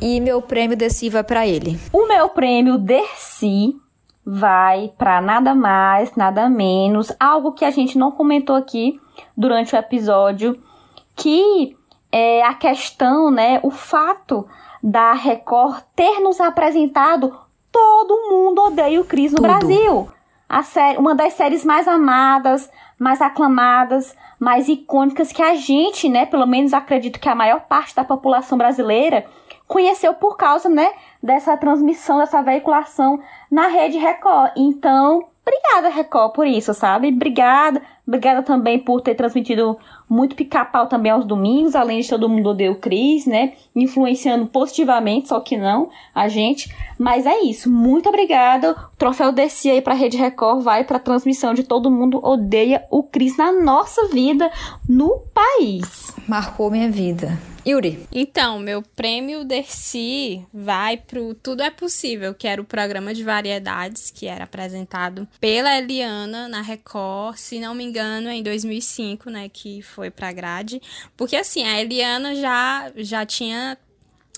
[0.00, 1.78] E meu prêmio Desi vai para ele.
[1.92, 3.76] O meu prêmio Desi
[4.32, 9.00] vai para nada mais, nada menos, algo que a gente não comentou aqui
[9.36, 10.56] durante o episódio,
[11.16, 11.76] que
[12.12, 14.46] é a questão, né, o fato
[14.80, 17.36] da Record ter nos apresentado
[17.72, 19.48] Todo Mundo Odeia o Cris no Tudo.
[19.48, 20.08] Brasil.
[20.48, 26.24] A série, uma das séries mais amadas, mais aclamadas, mais icônicas que a gente, né,
[26.24, 29.26] pelo menos acredito que a maior parte da população brasileira
[29.66, 30.88] conheceu por causa, né,
[31.22, 34.52] dessa transmissão, dessa veiculação na rede Record.
[34.56, 37.08] Então, obrigada, Record, por isso, sabe?
[37.08, 37.82] Obrigada.
[38.10, 42.72] Obrigada também por ter transmitido muito pica-pau também aos domingos, além de todo mundo odeia
[42.72, 43.52] o Cris, né?
[43.72, 46.74] Influenciando positivamente, só que não a gente.
[46.98, 47.70] Mas é isso.
[47.70, 48.72] Muito obrigada.
[48.72, 53.04] O troféu desse aí pra Rede Record vai pra transmissão de Todo Mundo Odeia o
[53.04, 54.50] Cris na nossa vida
[54.88, 56.12] no país.
[56.26, 57.38] Marcou minha vida.
[57.66, 58.06] Yuri.
[58.12, 64.10] Então, meu prêmio Dercy vai pro Tudo é Possível, que era o programa de variedades
[64.10, 69.82] que era apresentado pela Eliana na Record, se não me engano, em 2005, né, que
[69.82, 70.80] foi pra grade.
[71.16, 73.76] Porque assim, a Eliana já já tinha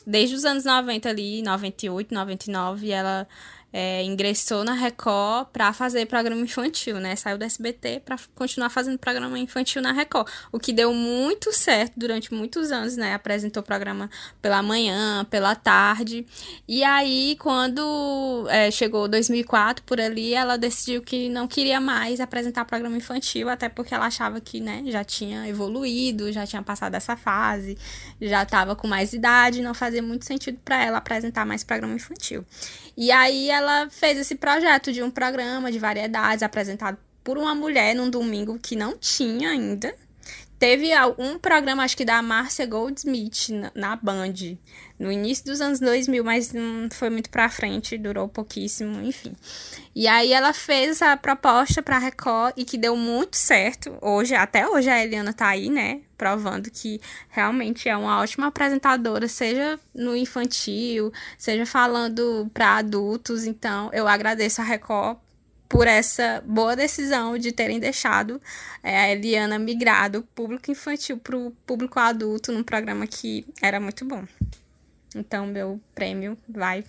[0.06, 3.26] desde os anos 90 ali, 98, 99, ela
[3.72, 7.16] é, ingressou na Record para fazer programa infantil, né?
[7.16, 11.94] Saiu do SBT para continuar fazendo programa infantil na Record, o que deu muito certo
[11.96, 13.14] durante muitos anos, né?
[13.14, 14.10] Apresentou programa
[14.42, 16.26] pela manhã, pela tarde.
[16.68, 22.66] E aí, quando é, chegou 2004 por ali, ela decidiu que não queria mais apresentar
[22.66, 27.16] programa infantil, até porque ela achava que, né, já tinha evoluído, já tinha passado essa
[27.16, 27.78] fase,
[28.20, 32.44] já estava com mais idade, não fazia muito sentido para ela apresentar mais programa infantil.
[32.96, 37.94] E aí ela fez esse projeto de um programa de variedades apresentado por uma mulher
[37.94, 39.94] num domingo que não tinha ainda.
[40.58, 44.56] Teve algum programa, acho que da Márcia Goldsmith na Band,
[45.02, 49.34] no início dos anos 2000, mas não foi muito pra frente, durou pouquíssimo, enfim.
[49.96, 53.98] E aí ela fez essa proposta pra Record e que deu muito certo.
[54.00, 56.02] Hoje, até hoje a Eliana tá aí, né?
[56.16, 63.44] Provando que realmente é uma ótima apresentadora, seja no infantil, seja falando para adultos.
[63.44, 65.18] Então, eu agradeço a Record
[65.68, 68.40] por essa boa decisão de terem deixado
[68.84, 73.80] é, a Eliana migrar do público infantil para o público adulto num programa que era
[73.80, 74.24] muito bom.
[75.16, 76.84] Então, meu prêmio vai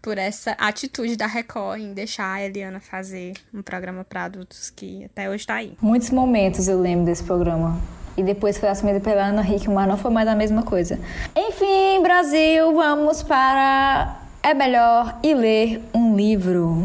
[0.00, 5.04] por essa atitude da Record em deixar a Eliana fazer um programa para adultos que
[5.04, 5.76] até hoje está aí.
[5.80, 7.80] Muitos momentos eu lembro desse programa.
[8.16, 10.98] E depois foi assumido pela Ana Hickman, mas não foi mais a mesma coisa.
[11.36, 16.82] Enfim, Brasil, vamos para É Melhor ir ler um livro.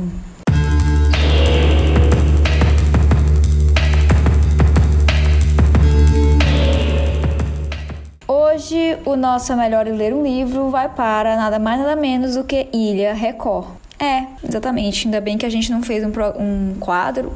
[8.63, 12.69] Hoje, o nosso Melhor Ler um Livro vai para nada mais nada menos do que
[12.71, 13.67] Ilha Record.
[13.99, 15.05] É, exatamente.
[15.05, 17.33] Ainda bem que a gente não fez um, um quadro,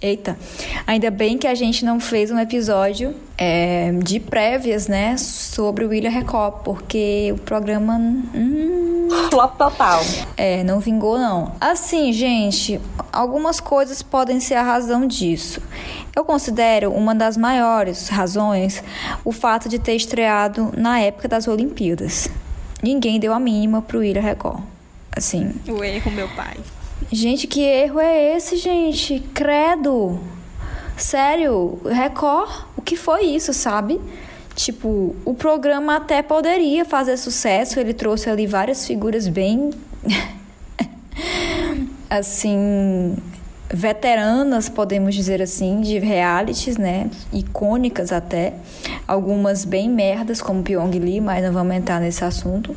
[0.00, 0.38] Eita,
[0.86, 5.88] ainda bem que a gente não fez um episódio é, de prévias, né, sobre o
[5.88, 7.96] William Record, porque o programa.
[7.96, 10.00] Hum, Flop total.
[10.36, 11.52] É, não vingou, não.
[11.60, 12.80] Assim, gente,
[13.12, 15.60] algumas coisas podem ser a razão disso.
[16.14, 18.84] Eu considero uma das maiores razões
[19.24, 22.28] o fato de ter estreado na época das Olimpíadas.
[22.80, 24.62] Ninguém deu a mínima pro William Record.
[25.10, 25.52] Assim.
[25.66, 26.56] O erro, meu pai.
[27.10, 29.20] Gente, que erro é esse, gente?
[29.32, 30.20] Credo.
[30.96, 34.00] Sério, Record, o que foi isso, sabe?
[34.54, 39.70] Tipo, o programa até poderia fazer sucesso, ele trouxe ali várias figuras bem.
[42.10, 43.16] assim.
[43.70, 47.10] veteranas, podemos dizer assim, de realities, né?
[47.32, 48.54] Icônicas até.
[49.06, 52.74] Algumas bem merdas, como Pyong Lee, mas não vamos entrar nesse assunto.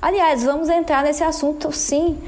[0.00, 2.18] Aliás, vamos entrar nesse assunto sim,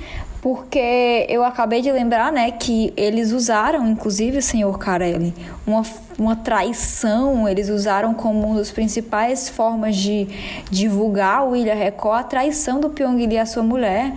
[0.47, 5.35] porque eu acabei de lembrar, né, que eles usaram, inclusive, senhor Carelli,
[5.67, 5.83] uma,
[6.17, 10.29] uma traição, eles usaram como uma das principais formas de
[10.71, 14.15] divulgar o Ilha Record a traição do Pyong Lee à sua mulher.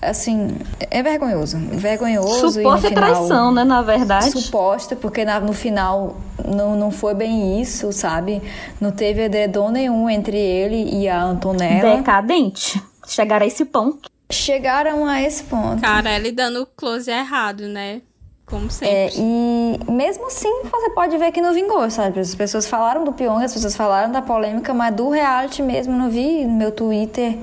[0.00, 0.56] Assim,
[0.92, 1.58] é vergonhoso.
[1.72, 2.52] Vergonhoso.
[2.52, 4.30] Suposta e final, traição, né, na verdade.
[4.30, 8.40] Suposta, porque na, no final não, não foi bem isso, sabe?
[8.80, 11.96] Não teve edredom nenhum entre ele e a Antonella.
[11.96, 12.80] Decadente.
[13.08, 14.08] Chegar a esse ponto.
[14.30, 15.80] Chegaram a esse ponto.
[15.80, 18.02] Cara, ele dando close errado, né?
[18.44, 18.70] Como É,
[19.10, 19.14] sempre.
[19.18, 22.18] e mesmo assim, você pode ver que não vingou, sabe?
[22.18, 26.08] As pessoas falaram do Pyong, as pessoas falaram da polêmica, mas do reality mesmo, não
[26.08, 27.36] vi no meu Twitter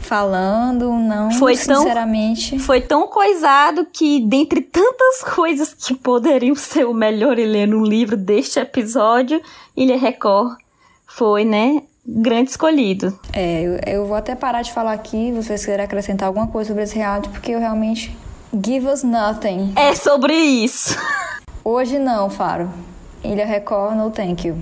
[0.00, 2.58] falando, não, Foi tão- sinceramente.
[2.58, 7.84] Foi tão coisado que, dentre tantas coisas que poderiam ser o melhor e ler no
[7.84, 9.40] livro deste episódio,
[9.76, 10.56] Ilha Record
[11.06, 13.18] foi, né, grande escolhido.
[13.34, 16.84] É, eu, eu vou até parar de falar aqui, vocês querem acrescentar alguma coisa sobre
[16.84, 18.16] esse reality, porque eu realmente...
[18.64, 19.74] Give us nothing.
[19.76, 20.96] É sobre isso.
[21.62, 22.70] Hoje não, Faro.
[23.22, 24.56] Ilha Record, no thank you.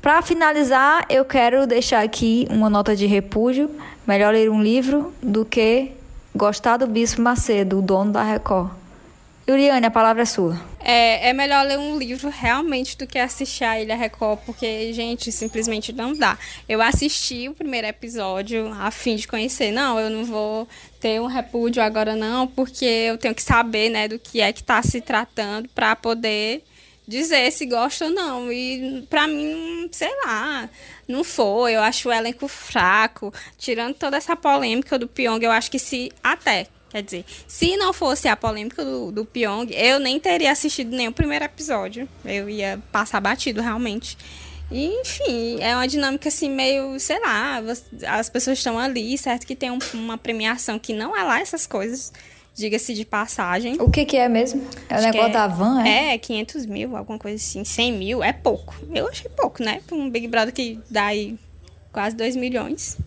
[0.00, 3.70] Pra finalizar, eu quero deixar aqui uma nota de repúdio.
[4.06, 5.92] Melhor ler um livro do que
[6.34, 8.70] gostar do Bispo Macedo, o dono da Record.
[9.46, 10.58] Yuriane, a palavra é sua.
[10.84, 15.30] É, é melhor ler um livro realmente do que assistir a Ilha Record, porque, gente,
[15.30, 16.36] simplesmente não dá.
[16.68, 19.70] Eu assisti o primeiro episódio a fim de conhecer.
[19.70, 20.68] Não, eu não vou
[21.00, 24.62] ter um repúdio agora, não, porque eu tenho que saber, né, do que é que
[24.62, 26.64] tá se tratando para poder
[27.06, 28.52] dizer se gosta ou não.
[28.52, 30.68] E pra mim, sei lá,
[31.06, 31.74] não foi.
[31.74, 33.32] Eu acho o elenco fraco.
[33.58, 36.66] Tirando toda essa polêmica do Pyong, eu acho que se até.
[36.92, 41.08] Quer dizer, se não fosse a polêmica do, do Pyong, eu nem teria assistido nem
[41.08, 42.06] o primeiro episódio.
[42.24, 44.16] Eu ia passar batido, realmente.
[44.70, 47.62] E, enfim, é uma dinâmica assim meio, sei lá,
[48.08, 51.66] as pessoas estão ali, certo que tem um- uma premiação que não é lá essas
[51.66, 52.12] coisas,
[52.54, 53.76] diga-se de passagem.
[53.80, 54.62] O que que é mesmo?
[54.88, 56.14] É o Acho negócio da van, é?
[56.14, 57.64] É, 500 mil, alguma coisa assim.
[57.64, 58.74] 100 mil é pouco.
[58.94, 59.80] Eu achei pouco, né?
[59.86, 61.38] Pra um Big Brother que dá aí
[61.90, 62.98] quase 2 milhões.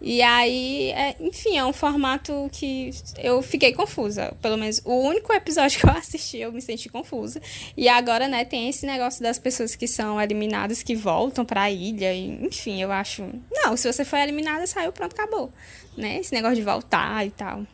[0.00, 4.34] E aí, é, enfim, é um formato que eu fiquei confusa.
[4.40, 7.40] Pelo menos o único episódio que eu assisti, eu me senti confusa.
[7.76, 12.14] E agora, né, tem esse negócio das pessoas que são eliminadas, que voltam pra ilha.
[12.14, 13.28] E, enfim, eu acho.
[13.52, 15.52] Não, se você foi eliminada, saiu, pronto, acabou.
[15.96, 16.18] Né?
[16.18, 17.66] Esse negócio de voltar e tal.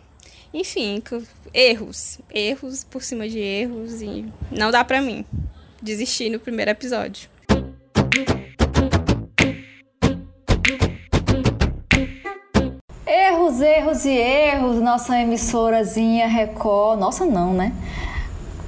[0.53, 1.03] Enfim,
[1.55, 2.19] erros.
[2.33, 4.03] Erros por cima de erros.
[4.03, 5.25] E não dá pra mim
[5.81, 7.36] desistir no primeiro episódio.
[13.61, 16.99] Erros, e erros, nossa emissorazinha Record.
[16.99, 17.73] Nossa, não, né?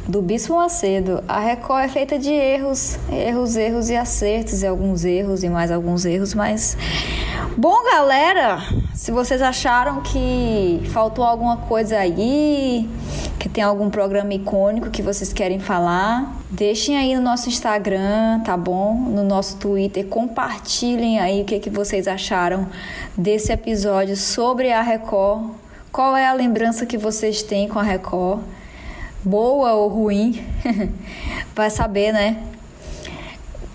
[0.07, 1.23] Do Bispo Macedo.
[1.29, 5.71] A Record é feita de erros, erros, erros e acertos, e alguns erros e mais
[5.71, 6.77] alguns erros, mas.
[7.57, 8.63] Bom, galera,
[8.95, 12.89] se vocês acharam que faltou alguma coisa aí,
[13.39, 18.57] que tem algum programa icônico que vocês querem falar, deixem aí no nosso Instagram, tá
[18.57, 18.95] bom?
[18.95, 22.69] No nosso Twitter, compartilhem aí o que, que vocês acharam
[23.17, 25.51] desse episódio sobre a Record.
[25.93, 28.43] Qual é a lembrança que vocês têm com a Record?
[29.25, 30.45] Boa ou ruim?
[31.55, 32.43] Vai saber, né?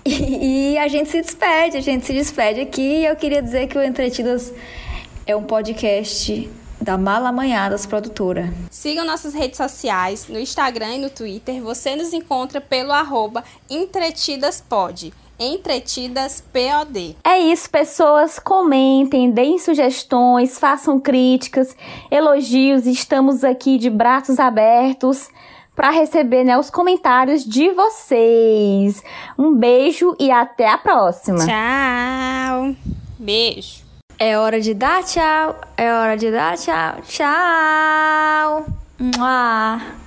[0.06, 3.04] E, a gente se despede, a gente se despede aqui.
[3.04, 4.52] Eu queria dizer que o Entretidas
[5.26, 6.50] é um podcast
[6.84, 8.52] da Malamanhadas Produtora.
[8.70, 11.62] Sigam nossas redes sociais, no Instagram e no Twitter.
[11.62, 15.12] Você nos encontra pelo arroba entretidaspod.
[15.40, 17.16] Entretidaspod.
[17.24, 18.38] É isso, pessoas.
[18.38, 21.74] Comentem, deem sugestões, façam críticas,
[22.10, 22.86] elogios.
[22.86, 25.28] Estamos aqui de braços abertos
[25.74, 29.02] para receber né, os comentários de vocês.
[29.36, 31.38] Um beijo e até a próxima.
[31.38, 32.76] Tchau.
[33.18, 33.83] Beijo.
[34.18, 38.66] É hora de dar tchau, é hora de dar tchau, tchau.
[38.98, 40.03] Mua.